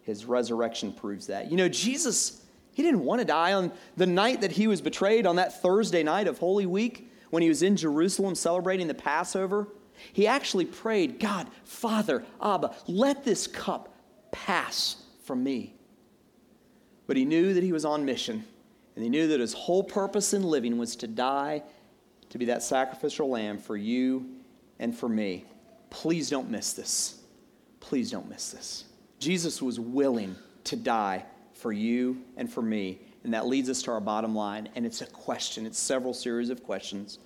His 0.02 0.26
resurrection 0.26 0.92
proves 0.92 1.28
that. 1.28 1.50
You 1.50 1.56
know, 1.56 1.70
Jesus, 1.70 2.44
he 2.74 2.84
didn't 2.84 3.06
want 3.06 3.20
to 3.20 3.26
die 3.26 3.54
on 3.54 3.72
the 3.96 4.08
night 4.08 4.42
that 4.42 4.52
he 4.52 4.68
was 4.68 4.82
betrayed, 4.82 5.26
on 5.26 5.38
that 5.38 5.62
Thursday 5.62 6.04
night 6.04 6.28
of 6.28 6.40
Holy 6.40 6.66
Week, 6.66 7.10
when 7.30 7.44
he 7.44 7.50
was 7.50 7.64
in 7.64 7.78
Jerusalem 7.78 8.36
celebrating 8.36 8.88
the 8.88 8.94
Passover. 8.94 9.68
He 10.12 10.28
actually 10.28 10.66
prayed, 10.66 11.20
God, 11.20 11.48
Father, 11.64 12.26
Abba, 12.42 12.76
let 12.88 13.24
this 13.24 13.48
cup 13.48 13.94
pass 14.32 14.98
from 15.24 15.44
me. 15.44 15.76
But 17.08 17.18
he 17.18 17.26
knew 17.26 17.54
that 17.54 17.64
he 17.64 17.74
was 17.74 17.86
on 17.86 18.06
mission, 18.06 18.44
and 18.96 19.04
he 19.04 19.10
knew 19.10 19.28
that 19.30 19.40
his 19.40 19.54
whole 19.54 19.84
purpose 19.84 20.34
in 20.34 20.44
living 20.44 20.78
was 20.78 20.96
to 20.98 21.08
die, 21.08 21.64
to 22.30 22.38
be 22.38 22.46
that 22.46 22.62
sacrificial 22.62 23.30
lamb 23.30 23.58
for 23.58 23.76
you 23.76 24.30
and 24.80 24.96
for 24.96 25.10
me. 25.10 25.46
Please 25.90 26.30
don't 26.30 26.50
miss 26.50 26.74
this. 26.74 27.22
Please 27.80 28.12
don't 28.12 28.30
miss 28.30 28.52
this. 28.52 28.86
Jesus 29.20 29.62
was 29.62 29.80
willing 29.80 30.36
to 30.66 30.76
die 30.76 31.26
for 31.54 31.72
you 31.72 32.22
and 32.38 32.52
for 32.52 32.62
me. 32.62 33.00
And 33.24 33.34
that 33.34 33.48
leads 33.48 33.70
us 33.70 33.82
to 33.84 33.92
our 33.92 34.00
bottom 34.00 34.36
line. 34.36 34.70
And 34.76 34.86
it's 34.86 35.02
a 35.02 35.06
question, 35.08 35.66
it's 35.66 35.80
several 35.80 36.14
series 36.14 36.50
of 36.50 36.64
questions. 36.64 37.20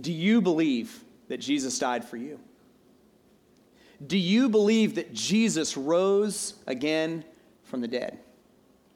Do 0.00 0.12
you 0.12 0.40
believe 0.40 1.04
that 1.28 1.38
Jesus 1.38 1.78
died 1.78 2.04
for 2.04 2.16
you? 2.16 2.38
Do 4.06 4.16
you 4.16 4.48
believe 4.48 4.94
that 4.94 5.12
Jesus 5.12 5.76
rose 5.76 6.54
again 6.66 7.24
from 7.64 7.80
the 7.80 7.88
dead? 7.88 8.18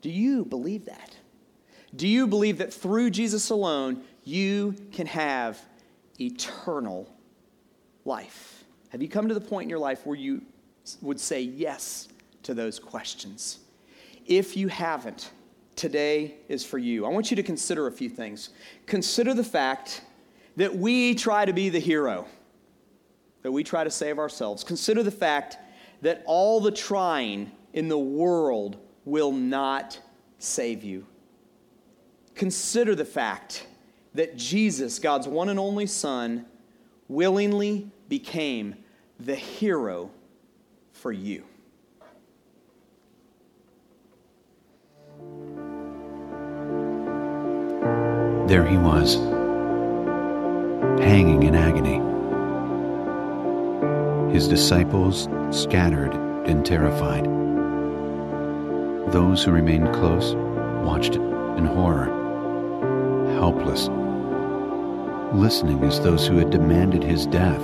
Do 0.01 0.11
you 0.11 0.45
believe 0.45 0.85
that? 0.87 1.17
Do 1.95 2.09
you 2.09 2.27
believe 2.27 2.59
that 2.59 2.73
through 2.73 3.11
Jesus 3.11 3.51
alone, 3.51 4.03
you 4.25 4.75
can 4.93 5.07
have 5.07 5.61
eternal 6.21 7.13
life? 8.05 8.65
Have 8.91 9.03
you 9.03 9.09
come 9.09 9.29
to 9.29 9.35
the 9.35 9.41
point 9.41 9.65
in 9.65 9.71
your 9.71 9.79
life 9.79 10.07
where 10.07 10.17
you 10.17 10.43
would 11.01 11.21
say 11.21 11.41
yes 11.41 12.09
to 12.45 12.55
those 12.55 12.79
questions? 12.79 13.59
If 14.27 14.57
you 14.57 14.69
haven't, 14.69 15.33
today 15.77 16.37
is 16.49 16.65
for 16.65 16.79
you. 16.79 17.05
I 17.05 17.09
want 17.09 17.31
you 17.31 17.37
to 17.37 17.43
consider 17.43 17.87
a 17.87 17.93
few 17.93 18.09
things. 18.09 18.51
Consider 18.87 19.35
the 19.35 19.45
fact 19.45 20.03
that 20.57 20.75
we 20.75 21.15
try 21.15 21.45
to 21.45 21.53
be 21.53 21.69
the 21.69 21.79
hero 21.79 22.27
that 23.43 23.53
we 23.53 23.65
try 23.65 23.85
to 23.85 23.91
save 23.91 24.19
ourselves. 24.19 24.65
Consider 24.65 25.03
the 25.03 25.11
fact 25.11 25.59
that 26.01 26.23
all 26.27 26.61
the 26.61 26.71
trying 26.71 27.51
in 27.73 27.89
the 27.89 27.99
world 27.99 28.77
will 29.05 29.33
not 29.33 29.99
save 30.39 30.85
you. 30.85 31.07
Consider 32.35 32.95
the 32.95 33.05
fact 33.05 33.67
that 34.15 34.37
Jesus, 34.37 34.99
God's 34.99 35.29
one 35.29 35.49
and 35.49 35.59
only 35.59 35.87
Son, 35.87 36.47
willingly 37.09 37.91
became 38.09 38.77
the 39.19 39.35
hero 39.35 40.11
for 40.93 41.13
you. 41.13 41.45
There 48.49 48.67
he 48.67 48.77
was, 48.77 49.15
hanging 51.01 51.45
in 51.45 51.55
agony 51.55 52.12
his 54.33 54.49
disciples 54.49 55.29
scattered 55.51 56.15
and 56.47 56.65
terrified. 56.65 57.25
Those 59.13 59.45
who 59.45 59.53
remained 59.53 59.95
close 59.95 60.35
watched 60.85 61.17
in 61.17 61.67
horror, 61.67 62.07
helpless, 63.35 63.89
listening 65.35 65.85
as 65.85 66.01
those 66.01 66.27
who 66.27 66.39
had 66.39 66.51
demanded 66.51 67.03
his 67.03 67.27
death 67.27 67.61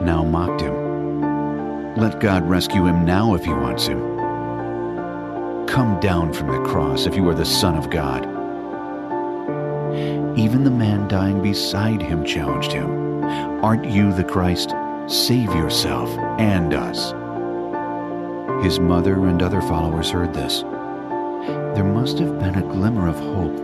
now 0.00 0.22
mocked 0.22 0.60
him. 0.60 1.96
Let 1.96 2.20
God 2.20 2.48
rescue 2.48 2.86
him 2.86 3.04
now 3.04 3.34
if 3.34 3.44
he 3.44 3.50
wants 3.50 3.86
him. 3.88 3.98
Come 5.66 5.98
down 6.00 6.32
from 6.32 6.46
the 6.46 6.68
cross 6.68 7.06
if 7.06 7.16
you 7.16 7.28
are 7.28 7.34
the 7.34 7.44
Son 7.44 7.76
of 7.76 7.90
God. 7.90 8.24
Even 10.38 10.62
the 10.62 10.70
man 10.70 11.08
dying 11.08 11.42
beside 11.42 12.00
him 12.00 12.24
challenged 12.24 12.70
him. 12.70 13.24
Aren't 13.64 13.90
you 13.90 14.12
the 14.12 14.22
Christ? 14.22 14.70
Save 15.08 15.54
yourself 15.54 16.10
and 16.38 16.74
us. 16.74 17.12
His 18.62 18.78
mother 18.78 19.26
and 19.26 19.42
other 19.42 19.62
followers 19.62 20.10
heard 20.10 20.34
this. 20.34 20.60
There 21.74 21.82
must 21.82 22.18
have 22.18 22.38
been 22.38 22.56
a 22.56 22.62
glimmer 22.74 23.08
of 23.08 23.16
hope 23.16 23.56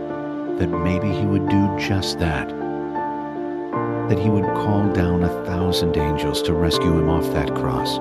that 0.57 0.69
maybe 0.69 1.07
he 1.07 1.23
would 1.23 1.47
do 1.47 1.77
just 1.77 2.17
that. 2.17 2.49
That 4.09 4.17
he 4.17 4.27
would 4.27 4.45
call 4.55 4.91
down 4.91 5.21
a 5.21 5.45
thousand 5.45 5.95
angels 5.97 6.41
to 6.43 6.53
rescue 6.55 6.97
him 6.97 7.09
off 7.09 7.31
that 7.33 7.53
cross 7.53 7.99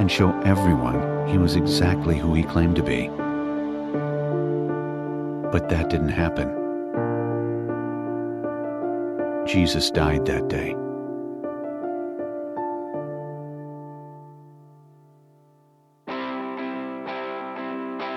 and 0.00 0.10
show 0.10 0.36
everyone 0.40 1.28
he 1.28 1.38
was 1.38 1.54
exactly 1.54 2.18
who 2.18 2.34
he 2.34 2.42
claimed 2.42 2.74
to 2.74 2.82
be. 2.82 3.06
But 5.52 5.68
that 5.68 5.88
didn't 5.88 6.08
happen. 6.08 6.48
Jesus 9.46 9.88
died 9.92 10.26
that 10.26 10.48
day. 10.48 10.74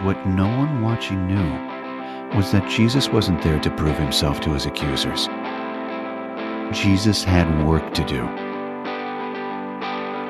What 0.03 0.25
no 0.25 0.47
one 0.47 0.81
watching 0.81 1.27
knew 1.27 2.37
was 2.37 2.53
that 2.53 2.69
Jesus 2.69 3.09
wasn't 3.09 3.41
there 3.41 3.59
to 3.59 3.69
prove 3.69 3.97
himself 3.97 4.39
to 4.41 4.53
his 4.53 4.65
accusers. 4.65 5.27
Jesus 6.71 7.21
had 7.21 7.67
work 7.67 7.93
to 7.95 8.05
do. 8.05 8.23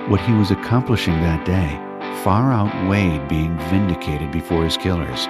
What 0.09 0.21
he 0.21 0.33
was 0.33 0.49
accomplishing 0.49 1.13
that 1.21 1.45
day 1.45 1.69
far 2.23 2.51
outweighed 2.51 3.27
being 3.27 3.55
vindicated 3.69 4.31
before 4.31 4.63
his 4.63 4.75
killers. 4.75 5.27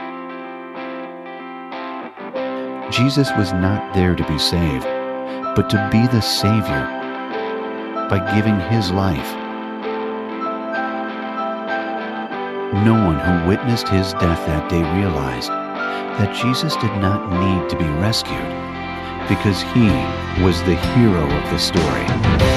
Jesus 2.95 3.29
was 3.37 3.51
not 3.51 3.93
there 3.93 4.15
to 4.15 4.25
be 4.25 4.39
saved, 4.39 4.85
but 5.53 5.69
to 5.69 5.89
be 5.91 6.07
the 6.07 6.21
Savior 6.21 6.87
by 8.09 8.33
giving 8.33 8.57
his 8.71 8.89
life 8.89 9.48
No 12.71 12.93
one 12.93 13.17
who 13.17 13.47
witnessed 13.47 13.89
his 13.89 14.13
death 14.13 14.45
that 14.45 14.69
day 14.69 14.83
realized 14.95 15.49
that 15.49 16.35
Jesus 16.39 16.75
did 16.75 16.95
not 17.01 17.27
need 17.31 17.67
to 17.67 17.75
be 17.75 17.89
rescued 17.99 18.37
because 19.27 19.63
he 19.73 19.89
was 20.43 20.61
the 20.63 20.75
hero 20.93 21.23
of 21.23 21.49
the 21.49 21.57
story. 21.57 22.48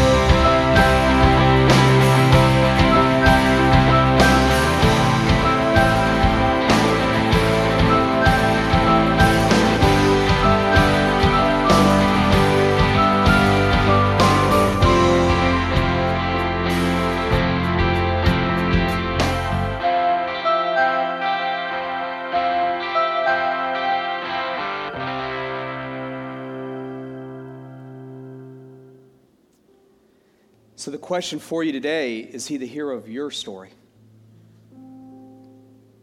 Question 31.03 31.39
for 31.39 31.63
you 31.63 31.73
today 31.73 32.21
is 32.21 32.47
He 32.47 32.57
the 32.57 32.67
hero 32.67 32.97
of 32.97 33.09
your 33.09 33.31
story? 33.31 33.71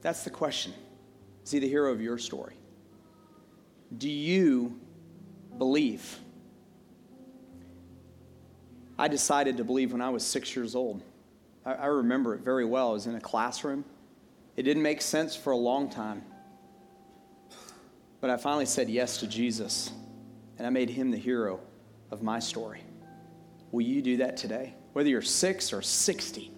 That's 0.01 0.23
the 0.23 0.29
question. 0.29 0.73
Is 1.43 1.51
He 1.51 1.59
the 1.59 1.67
hero 1.67 1.91
of 1.91 2.01
your 2.01 2.19
story? 2.19 2.53
Do 3.97 4.09
you 4.09 4.79
believe? 5.57 6.19
I 8.99 9.07
decided 9.07 9.57
to 9.57 9.63
believe 9.63 9.93
when 9.93 10.01
I 10.01 10.09
was 10.09 10.23
six 10.23 10.55
years 10.55 10.75
old. 10.75 11.01
I, 11.65 11.73
I 11.73 11.85
remember 11.85 12.35
it 12.35 12.41
very 12.41 12.65
well. 12.65 12.89
I 12.89 12.93
was 12.93 13.07
in 13.07 13.15
a 13.15 13.21
classroom. 13.21 13.85
It 14.57 14.63
didn't 14.63 14.83
make 14.83 15.01
sense 15.01 15.35
for 15.35 15.51
a 15.51 15.57
long 15.57 15.89
time. 15.89 16.21
But 18.19 18.29
I 18.29 18.37
finally 18.37 18.65
said 18.65 18.89
yes 18.89 19.17
to 19.19 19.27
Jesus, 19.27 19.91
and 20.57 20.67
I 20.67 20.69
made 20.69 20.89
him 20.89 21.09
the 21.09 21.17
hero 21.17 21.61
of 22.11 22.21
my 22.21 22.39
story. 22.39 22.81
Will 23.71 23.81
you 23.81 24.01
do 24.01 24.17
that 24.17 24.35
today? 24.35 24.75
Whether 24.99 25.11
you're 25.11 25.21
six 25.21 25.71
or 25.71 25.81
60, 25.81 26.51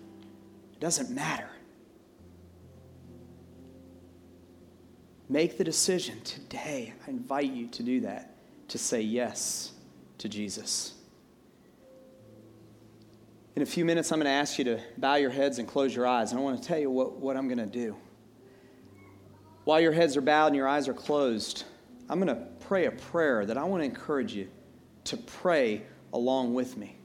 it 0.74 0.80
doesn't 0.80 1.12
matter. 1.12 1.48
Make 5.30 5.60
the 5.60 5.64
decision 5.64 6.20
today. 6.22 6.92
I 7.06 7.12
invite 7.12 7.52
you 7.52 7.68
to 7.68 7.84
do 7.84 8.00
that, 8.00 8.36
to 8.70 8.80
say 8.80 9.02
yes 9.02 9.74
to 10.18 10.28
Jesus. 10.28 10.96
In 13.56 13.62
a 13.62 13.66
few 13.68 13.86
minutes, 13.86 14.12
I'm 14.12 14.18
going 14.18 14.26
to 14.26 14.32
ask 14.32 14.58
you 14.58 14.66
to 14.66 14.80
bow 14.98 15.18
your 15.18 15.30
heads 15.30 15.60
and 15.60 15.68
close 15.68 15.96
your 15.96 16.08
eyes. 16.08 16.32
And 16.32 16.40
I 16.40 16.44
want 16.44 16.60
to 16.60 16.68
tell 16.68 16.80
you 16.80 16.90
what, 16.90 17.18
what 17.18 17.38
I'm 17.38 17.48
going 17.48 17.60
to 17.60 17.68
do. 17.68 17.96
While 19.66 19.82
your 19.82 19.92
heads 19.92 20.18
are 20.18 20.22
bowed 20.22 20.48
and 20.48 20.56
your 20.56 20.68
eyes 20.68 20.88
are 20.88 20.96
closed, 20.96 21.66
I'm 22.10 22.20
going 22.20 22.36
to 22.36 22.48
pray 22.62 22.88
a 22.88 22.92
prayer 22.92 23.46
that 23.46 23.60
I 23.60 23.66
want 23.66 23.82
to 23.82 23.86
encourage 23.86 24.34
you 24.34 24.50
to 25.04 25.18
pray 25.18 25.84
along 26.12 26.56
with 26.56 26.76
me 26.76 26.98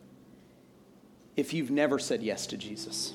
if 1.37 1.53
you've 1.53 1.71
never 1.71 1.99
said 1.99 2.23
yes 2.23 2.47
to 2.49 2.57
Jesus. 2.57 3.15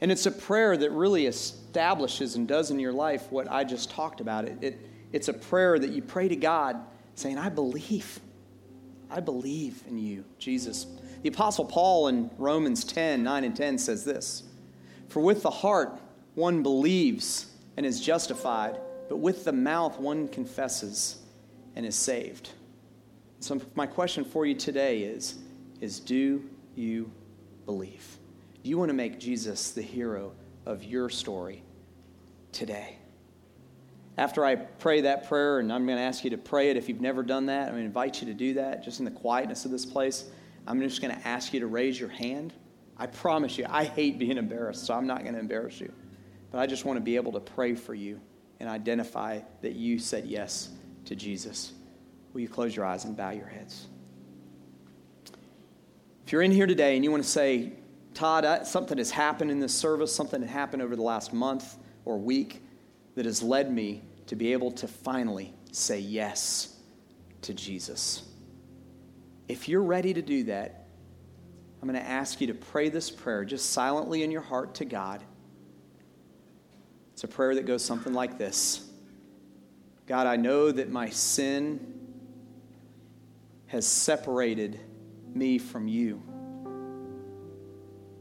And 0.00 0.12
it's 0.12 0.26
a 0.26 0.30
prayer 0.30 0.76
that 0.76 0.90
really 0.90 1.26
establishes 1.26 2.36
and 2.36 2.46
does 2.46 2.70
in 2.70 2.78
your 2.78 2.92
life 2.92 3.30
what 3.30 3.50
I 3.50 3.64
just 3.64 3.90
talked 3.90 4.20
about. 4.20 4.44
It, 4.44 4.58
it, 4.60 4.78
it's 5.12 5.28
a 5.28 5.32
prayer 5.32 5.78
that 5.78 5.90
you 5.90 6.02
pray 6.02 6.28
to 6.28 6.36
God 6.36 6.76
saying, 7.14 7.38
I 7.38 7.48
believe. 7.48 8.20
I 9.10 9.20
believe 9.20 9.82
in 9.88 9.98
you, 9.98 10.24
Jesus. 10.38 10.86
The 11.22 11.28
Apostle 11.28 11.64
Paul 11.64 12.08
in 12.08 12.30
Romans 12.38 12.84
10 12.84 13.22
9 13.22 13.44
and 13.44 13.56
10 13.56 13.78
says 13.78 14.04
this 14.04 14.42
For 15.08 15.20
with 15.20 15.42
the 15.42 15.50
heart 15.50 15.98
one 16.34 16.62
believes 16.62 17.46
and 17.76 17.86
is 17.86 18.00
justified, 18.00 18.78
but 19.08 19.18
with 19.18 19.44
the 19.44 19.52
mouth 19.52 19.98
one 19.98 20.28
confesses 20.28 21.18
and 21.76 21.86
is 21.86 21.94
saved. 21.94 22.50
So, 23.40 23.60
my 23.74 23.86
question 23.86 24.24
for 24.24 24.44
you 24.44 24.54
today 24.54 25.02
is, 25.02 25.36
is 25.80 26.00
do 26.00 26.42
you 26.76 27.10
believe? 27.64 28.18
Do 28.62 28.70
you 28.70 28.78
want 28.78 28.88
to 28.88 28.94
make 28.94 29.18
Jesus 29.18 29.70
the 29.70 29.82
hero 29.82 30.32
of 30.64 30.84
your 30.84 31.08
story 31.08 31.62
today? 32.52 32.98
After 34.18 34.44
I 34.44 34.56
pray 34.56 35.02
that 35.02 35.28
prayer, 35.28 35.58
and 35.58 35.72
I'm 35.72 35.84
going 35.86 35.98
to 35.98 36.02
ask 36.02 36.24
you 36.24 36.30
to 36.30 36.38
pray 36.38 36.70
it 36.70 36.76
if 36.76 36.88
you've 36.88 37.02
never 37.02 37.22
done 37.22 37.46
that, 37.46 37.68
I'm 37.68 37.72
going 37.72 37.82
to 37.82 37.86
invite 37.86 38.20
you 38.20 38.26
to 38.28 38.34
do 38.34 38.54
that 38.54 38.82
just 38.82 38.98
in 38.98 39.04
the 39.04 39.10
quietness 39.10 39.66
of 39.66 39.70
this 39.70 39.84
place. 39.84 40.24
I'm 40.66 40.80
just 40.80 41.02
going 41.02 41.14
to 41.14 41.28
ask 41.28 41.52
you 41.52 41.60
to 41.60 41.66
raise 41.66 42.00
your 42.00 42.08
hand. 42.08 42.54
I 42.96 43.06
promise 43.06 43.58
you, 43.58 43.66
I 43.68 43.84
hate 43.84 44.18
being 44.18 44.38
embarrassed, 44.38 44.86
so 44.86 44.94
I'm 44.94 45.06
not 45.06 45.22
going 45.22 45.34
to 45.34 45.40
embarrass 45.40 45.80
you. 45.80 45.92
But 46.50 46.60
I 46.60 46.66
just 46.66 46.86
want 46.86 46.96
to 46.96 47.02
be 47.02 47.16
able 47.16 47.32
to 47.32 47.40
pray 47.40 47.74
for 47.74 47.94
you 47.94 48.20
and 48.58 48.70
identify 48.70 49.40
that 49.60 49.74
you 49.74 49.98
said 49.98 50.24
yes 50.24 50.70
to 51.04 51.14
Jesus. 51.14 51.72
Will 52.32 52.40
you 52.40 52.48
close 52.48 52.74
your 52.74 52.86
eyes 52.86 53.04
and 53.04 53.16
bow 53.16 53.30
your 53.30 53.46
heads? 53.46 53.86
If 56.26 56.32
you're 56.32 56.42
in 56.42 56.50
here 56.50 56.66
today 56.66 56.96
and 56.96 57.04
you 57.04 57.12
want 57.12 57.22
to 57.22 57.28
say, 57.28 57.74
Todd, 58.12 58.66
something 58.66 58.98
has 58.98 59.12
happened 59.12 59.48
in 59.48 59.60
this 59.60 59.72
service, 59.72 60.12
something 60.12 60.40
had 60.40 60.50
happened 60.50 60.82
over 60.82 60.96
the 60.96 61.02
last 61.02 61.32
month 61.32 61.78
or 62.04 62.18
week 62.18 62.64
that 63.14 63.26
has 63.26 63.44
led 63.44 63.72
me 63.72 64.02
to 64.26 64.34
be 64.34 64.52
able 64.52 64.72
to 64.72 64.88
finally 64.88 65.54
say 65.70 66.00
yes 66.00 66.80
to 67.42 67.54
Jesus. 67.54 68.24
If 69.46 69.68
you're 69.68 69.84
ready 69.84 70.12
to 70.14 70.20
do 70.20 70.42
that, 70.44 70.88
I'm 71.80 71.88
going 71.88 72.02
to 72.02 72.10
ask 72.10 72.40
you 72.40 72.48
to 72.48 72.54
pray 72.54 72.88
this 72.88 73.08
prayer 73.08 73.44
just 73.44 73.70
silently 73.70 74.24
in 74.24 74.32
your 74.32 74.40
heart 74.40 74.74
to 74.76 74.84
God. 74.84 75.22
It's 77.12 77.22
a 77.22 77.28
prayer 77.28 77.54
that 77.54 77.66
goes 77.66 77.84
something 77.84 78.12
like 78.12 78.36
this 78.36 78.90
God, 80.06 80.26
I 80.26 80.34
know 80.34 80.72
that 80.72 80.90
my 80.90 81.08
sin 81.08 81.94
has 83.68 83.86
separated 83.86 84.80
me 85.36 85.58
from 85.58 85.86
you. 85.86 86.22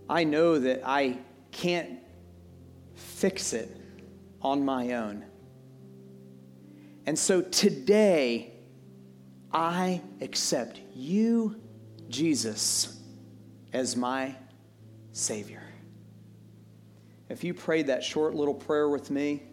I 0.10 0.24
know 0.24 0.60
that 0.60 0.82
I 0.86 1.18
can't 1.52 2.00
fix 2.94 3.54
it 3.54 3.76
on 4.42 4.64
my 4.64 4.94
own. 4.94 5.26
And 7.06 7.18
so 7.18 7.42
today, 7.42 8.54
I 9.52 10.02
accept 10.22 10.80
you, 10.94 11.60
Jesus, 12.10 13.00
as 13.74 13.96
my 13.96 14.36
Savior. 15.12 15.64
If 17.30 17.44
you 17.44 17.54
prayed 17.54 17.88
that 17.88 18.04
short 18.04 18.36
little 18.36 18.54
prayer 18.54 18.90
with 18.90 19.10
me, 19.10 19.44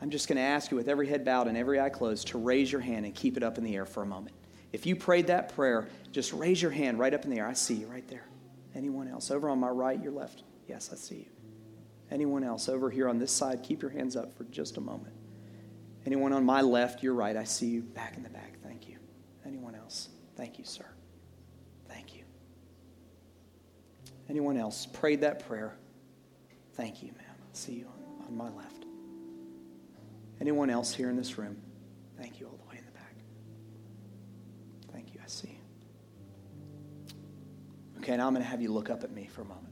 I'm 0.00 0.10
just 0.10 0.28
going 0.28 0.36
to 0.36 0.42
ask 0.42 0.70
you, 0.70 0.76
with 0.76 0.88
every 0.88 1.08
head 1.08 1.24
bowed 1.24 1.48
and 1.48 1.56
every 1.56 1.80
eye 1.80 1.88
closed, 1.88 2.28
to 2.28 2.38
raise 2.38 2.70
your 2.70 2.80
hand 2.80 3.06
and 3.06 3.14
keep 3.14 3.36
it 3.36 3.42
up 3.42 3.56
in 3.56 3.64
the 3.64 3.74
air 3.74 3.86
for 3.86 4.02
a 4.02 4.06
moment. 4.06 4.36
If 4.72 4.86
you 4.86 4.96
prayed 4.96 5.28
that 5.28 5.54
prayer, 5.54 5.88
just 6.12 6.32
raise 6.32 6.60
your 6.60 6.70
hand 6.70 6.98
right 6.98 7.14
up 7.14 7.24
in 7.24 7.30
the 7.30 7.38
air. 7.38 7.46
I 7.46 7.54
see 7.54 7.74
you 7.74 7.86
right 7.86 8.06
there. 8.08 8.26
Anyone 8.74 9.08
else? 9.08 9.30
Over 9.30 9.48
on 9.48 9.58
my 9.58 9.68
right, 9.68 10.00
your 10.02 10.12
left. 10.12 10.42
Yes, 10.68 10.90
I 10.92 10.96
see 10.96 11.16
you. 11.16 11.26
Anyone 12.10 12.44
else 12.44 12.68
over 12.68 12.90
here 12.90 13.08
on 13.08 13.18
this 13.18 13.32
side, 13.32 13.62
keep 13.62 13.82
your 13.82 13.90
hands 13.90 14.16
up 14.16 14.36
for 14.36 14.44
just 14.44 14.76
a 14.76 14.80
moment. 14.80 15.14
Anyone 16.04 16.32
on 16.32 16.44
my 16.44 16.60
left, 16.60 17.02
your 17.02 17.14
right, 17.14 17.36
I 17.36 17.44
see 17.44 17.66
you 17.66 17.82
back 17.82 18.16
in 18.16 18.22
the 18.22 18.28
back. 18.28 18.58
Thank 18.62 18.88
you. 18.88 18.96
Anyone 19.44 19.74
else? 19.74 20.08
Thank 20.36 20.58
you, 20.58 20.64
sir. 20.64 20.86
Thank 21.88 22.14
you. 22.14 22.22
Anyone 24.28 24.56
else 24.56 24.86
prayed 24.86 25.22
that 25.22 25.46
prayer? 25.48 25.76
Thank 26.74 27.02
you, 27.02 27.08
ma'am. 27.08 27.36
I 27.38 27.56
see 27.56 27.72
you 27.72 27.86
on, 27.86 28.26
on 28.28 28.36
my 28.36 28.50
left. 28.50 28.84
Anyone 30.40 30.70
else 30.70 30.94
here 30.94 31.10
in 31.10 31.16
this 31.16 31.38
room? 31.38 31.56
Thank 32.18 32.38
you 32.38 32.46
all 32.46 32.56
the 32.56 32.68
way 32.70 32.78
in 32.78 32.84
the 32.84 32.92
back. 32.92 33.14
Thank 34.92 35.14
you. 35.14 35.20
I 35.24 35.28
see 35.28 35.48
you. 35.48 35.56
Okay, 38.06 38.16
now 38.16 38.28
I'm 38.28 38.34
going 38.34 38.44
to 38.44 38.48
have 38.48 38.62
you 38.62 38.70
look 38.70 38.88
up 38.88 39.02
at 39.02 39.10
me 39.10 39.26
for 39.26 39.40
a 39.40 39.44
moment. 39.44 39.66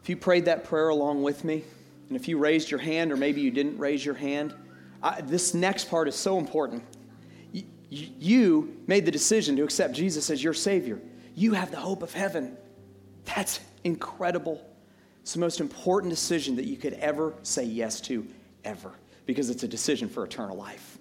If 0.00 0.08
you 0.08 0.16
prayed 0.16 0.44
that 0.44 0.62
prayer 0.62 0.90
along 0.90 1.24
with 1.24 1.42
me, 1.42 1.64
and 2.06 2.16
if 2.16 2.28
you 2.28 2.38
raised 2.38 2.70
your 2.70 2.78
hand, 2.78 3.10
or 3.10 3.16
maybe 3.16 3.40
you 3.40 3.50
didn't 3.50 3.76
raise 3.78 4.04
your 4.04 4.14
hand, 4.14 4.54
I, 5.02 5.22
this 5.22 5.54
next 5.54 5.90
part 5.90 6.06
is 6.06 6.14
so 6.14 6.38
important. 6.38 6.84
You, 7.50 7.64
you 7.90 8.76
made 8.86 9.06
the 9.06 9.10
decision 9.10 9.56
to 9.56 9.64
accept 9.64 9.92
Jesus 9.92 10.30
as 10.30 10.40
your 10.40 10.54
Savior. 10.54 11.00
You 11.34 11.54
have 11.54 11.72
the 11.72 11.78
hope 11.78 12.00
of 12.00 12.12
heaven. 12.12 12.56
That's 13.24 13.58
incredible. 13.82 14.64
It's 15.22 15.34
the 15.34 15.40
most 15.40 15.58
important 15.58 16.12
decision 16.12 16.54
that 16.54 16.64
you 16.64 16.76
could 16.76 16.94
ever 16.94 17.34
say 17.42 17.64
yes 17.64 18.00
to, 18.02 18.24
ever, 18.62 18.92
because 19.26 19.50
it's 19.50 19.64
a 19.64 19.68
decision 19.68 20.08
for 20.08 20.22
eternal 20.22 20.56
life. 20.56 20.96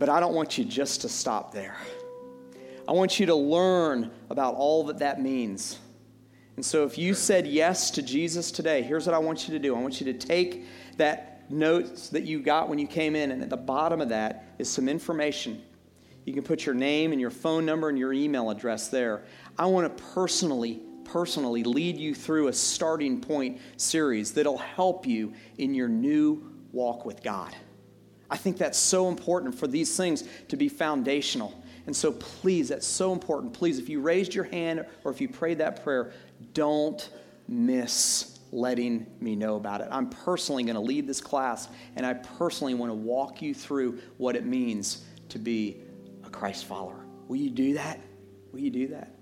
But 0.00 0.08
I 0.08 0.18
don't 0.18 0.34
want 0.34 0.58
you 0.58 0.64
just 0.64 1.02
to 1.02 1.08
stop 1.08 1.52
there. 1.52 1.76
I 2.86 2.92
want 2.92 3.18
you 3.18 3.26
to 3.26 3.34
learn 3.34 4.10
about 4.30 4.54
all 4.54 4.84
that 4.84 4.98
that 4.98 5.20
means. 5.20 5.78
And 6.56 6.64
so, 6.64 6.84
if 6.84 6.98
you 6.98 7.14
said 7.14 7.46
yes 7.46 7.90
to 7.92 8.02
Jesus 8.02 8.50
today, 8.52 8.82
here's 8.82 9.06
what 9.06 9.14
I 9.14 9.18
want 9.18 9.48
you 9.48 9.54
to 9.54 9.58
do 9.58 9.74
I 9.74 9.80
want 9.80 10.00
you 10.00 10.12
to 10.12 10.18
take 10.18 10.66
that 10.96 11.50
notes 11.50 12.08
that 12.10 12.24
you 12.24 12.40
got 12.40 12.68
when 12.68 12.78
you 12.78 12.86
came 12.86 13.16
in, 13.16 13.30
and 13.30 13.42
at 13.42 13.50
the 13.50 13.56
bottom 13.56 14.00
of 14.00 14.10
that 14.10 14.54
is 14.58 14.70
some 14.70 14.88
information. 14.88 15.62
You 16.24 16.32
can 16.32 16.42
put 16.42 16.64
your 16.64 16.74
name 16.74 17.12
and 17.12 17.20
your 17.20 17.30
phone 17.30 17.66
number 17.66 17.88
and 17.88 17.98
your 17.98 18.12
email 18.12 18.50
address 18.50 18.88
there. 18.88 19.24
I 19.58 19.66
want 19.66 19.96
to 19.96 20.04
personally, 20.14 20.80
personally 21.04 21.64
lead 21.64 21.98
you 21.98 22.14
through 22.14 22.48
a 22.48 22.52
starting 22.52 23.20
point 23.20 23.60
series 23.76 24.32
that'll 24.32 24.58
help 24.58 25.06
you 25.06 25.34
in 25.58 25.74
your 25.74 25.88
new 25.88 26.50
walk 26.72 27.04
with 27.04 27.22
God. 27.22 27.54
I 28.30 28.36
think 28.36 28.56
that's 28.56 28.78
so 28.78 29.08
important 29.08 29.54
for 29.54 29.66
these 29.66 29.96
things 29.96 30.24
to 30.48 30.56
be 30.56 30.68
foundational. 30.68 31.54
And 31.86 31.94
so, 31.94 32.12
please, 32.12 32.68
that's 32.68 32.86
so 32.86 33.12
important. 33.12 33.52
Please, 33.52 33.78
if 33.78 33.88
you 33.88 34.00
raised 34.00 34.34
your 34.34 34.44
hand 34.44 34.86
or 35.04 35.10
if 35.10 35.20
you 35.20 35.28
prayed 35.28 35.58
that 35.58 35.82
prayer, 35.82 36.12
don't 36.52 37.08
miss 37.46 38.38
letting 38.52 39.06
me 39.20 39.34
know 39.34 39.56
about 39.56 39.80
it. 39.80 39.88
I'm 39.90 40.08
personally 40.08 40.62
going 40.62 40.76
to 40.76 40.80
lead 40.80 41.06
this 41.06 41.20
class, 41.20 41.68
and 41.96 42.06
I 42.06 42.14
personally 42.14 42.74
want 42.74 42.90
to 42.90 42.94
walk 42.94 43.42
you 43.42 43.52
through 43.52 43.98
what 44.16 44.36
it 44.36 44.46
means 44.46 45.04
to 45.30 45.38
be 45.38 45.78
a 46.24 46.30
Christ 46.30 46.64
follower. 46.64 47.04
Will 47.28 47.36
you 47.36 47.50
do 47.50 47.74
that? 47.74 48.00
Will 48.52 48.60
you 48.60 48.70
do 48.70 48.88
that? 48.88 49.14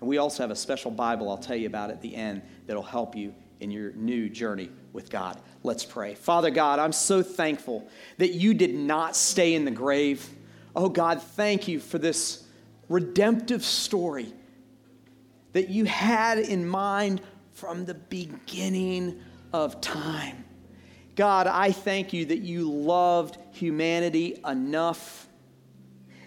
And 0.00 0.08
we 0.08 0.18
also 0.18 0.42
have 0.42 0.50
a 0.50 0.56
special 0.56 0.90
Bible 0.90 1.28
I'll 1.28 1.36
tell 1.36 1.56
you 1.56 1.66
about 1.66 1.90
at 1.90 2.00
the 2.00 2.14
end 2.14 2.42
that'll 2.66 2.82
help 2.82 3.16
you 3.16 3.34
in 3.60 3.70
your 3.70 3.92
new 3.92 4.28
journey 4.28 4.70
with 4.92 5.10
God. 5.10 5.40
Let's 5.62 5.84
pray. 5.84 6.14
Father 6.14 6.50
God, 6.50 6.78
I'm 6.78 6.92
so 6.92 7.22
thankful 7.22 7.88
that 8.18 8.32
you 8.32 8.54
did 8.54 8.74
not 8.74 9.16
stay 9.16 9.54
in 9.54 9.64
the 9.64 9.70
grave. 9.70 10.28
Oh 10.76 10.90
God, 10.90 11.22
thank 11.22 11.66
you 11.68 11.80
for 11.80 11.98
this 11.98 12.44
redemptive 12.90 13.64
story 13.64 14.32
that 15.54 15.70
you 15.70 15.86
had 15.86 16.38
in 16.38 16.68
mind 16.68 17.22
from 17.52 17.86
the 17.86 17.94
beginning 17.94 19.22
of 19.54 19.80
time. 19.80 20.44
God, 21.14 21.46
I 21.46 21.72
thank 21.72 22.12
you 22.12 22.26
that 22.26 22.40
you 22.40 22.70
loved 22.70 23.38
humanity 23.52 24.38
enough 24.46 25.26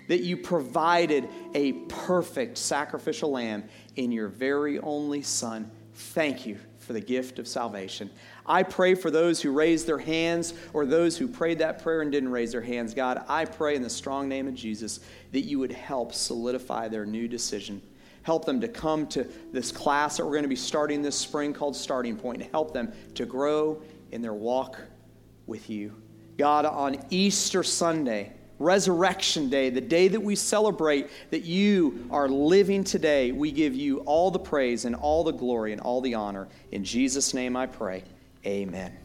that 0.07 0.23
you 0.23 0.35
provided 0.35 1.29
a 1.53 1.73
perfect 1.73 2.57
sacrificial 2.57 3.29
lamb 3.29 3.63
in 3.95 4.11
your 4.11 4.27
very 4.27 4.79
only 4.79 5.21
Son. 5.21 5.69
Thank 5.93 6.47
you 6.47 6.57
for 6.79 6.93
the 6.93 7.01
gift 7.01 7.37
of 7.37 7.47
salvation. 7.47 8.09
I 8.49 8.63
pray 8.63 8.95
for 8.95 9.11
those 9.11 9.41
who 9.41 9.51
raised 9.51 9.87
their 9.87 9.99
hands 9.99 10.53
or 10.73 10.85
those 10.85 11.17
who 11.17 11.27
prayed 11.27 11.59
that 11.59 11.81
prayer 11.81 12.01
and 12.01 12.11
didn't 12.11 12.29
raise 12.29 12.51
their 12.51 12.61
hands. 12.61 12.93
God, 12.93 13.23
I 13.29 13.45
pray 13.45 13.75
in 13.75 13.83
the 13.83 13.89
strong 13.89 14.27
name 14.27 14.47
of 14.47 14.55
Jesus 14.55 14.99
that 15.31 15.41
you 15.41 15.59
would 15.59 15.71
help 15.71 16.13
solidify 16.13 16.87
their 16.87 17.05
new 17.05 17.27
decision 17.27 17.81
help 18.23 18.45
them 18.45 18.61
to 18.61 18.67
come 18.67 19.07
to 19.07 19.27
this 19.51 19.71
class 19.71 20.17
that 20.17 20.23
we're 20.25 20.33
going 20.33 20.43
to 20.43 20.49
be 20.49 20.55
starting 20.55 21.01
this 21.01 21.15
spring 21.15 21.53
called 21.53 21.75
Starting 21.75 22.15
Point, 22.15 22.43
help 22.51 22.73
them 22.73 22.93
to 23.15 23.25
grow 23.25 23.81
in 24.11 24.21
their 24.21 24.33
walk 24.33 24.79
with 25.47 25.69
you. 25.69 25.95
God, 26.37 26.65
on 26.65 26.97
Easter 27.09 27.63
Sunday, 27.63 28.31
Resurrection 28.59 29.49
Day, 29.49 29.69
the 29.69 29.81
day 29.81 30.09
that 30.09 30.21
we 30.21 30.35
celebrate 30.35 31.09
that 31.31 31.43
you 31.43 32.07
are 32.11 32.29
living 32.29 32.83
today, 32.83 33.31
we 33.31 33.51
give 33.51 33.73
you 33.73 33.99
all 34.01 34.31
the 34.31 34.39
praise 34.39 34.85
and 34.85 34.95
all 34.95 35.23
the 35.23 35.31
glory 35.31 35.71
and 35.71 35.81
all 35.81 36.01
the 36.01 36.13
honor. 36.13 36.47
In 36.71 36.83
Jesus' 36.83 37.33
name 37.33 37.55
I 37.55 37.65
pray. 37.65 38.03
Amen. 38.45 38.98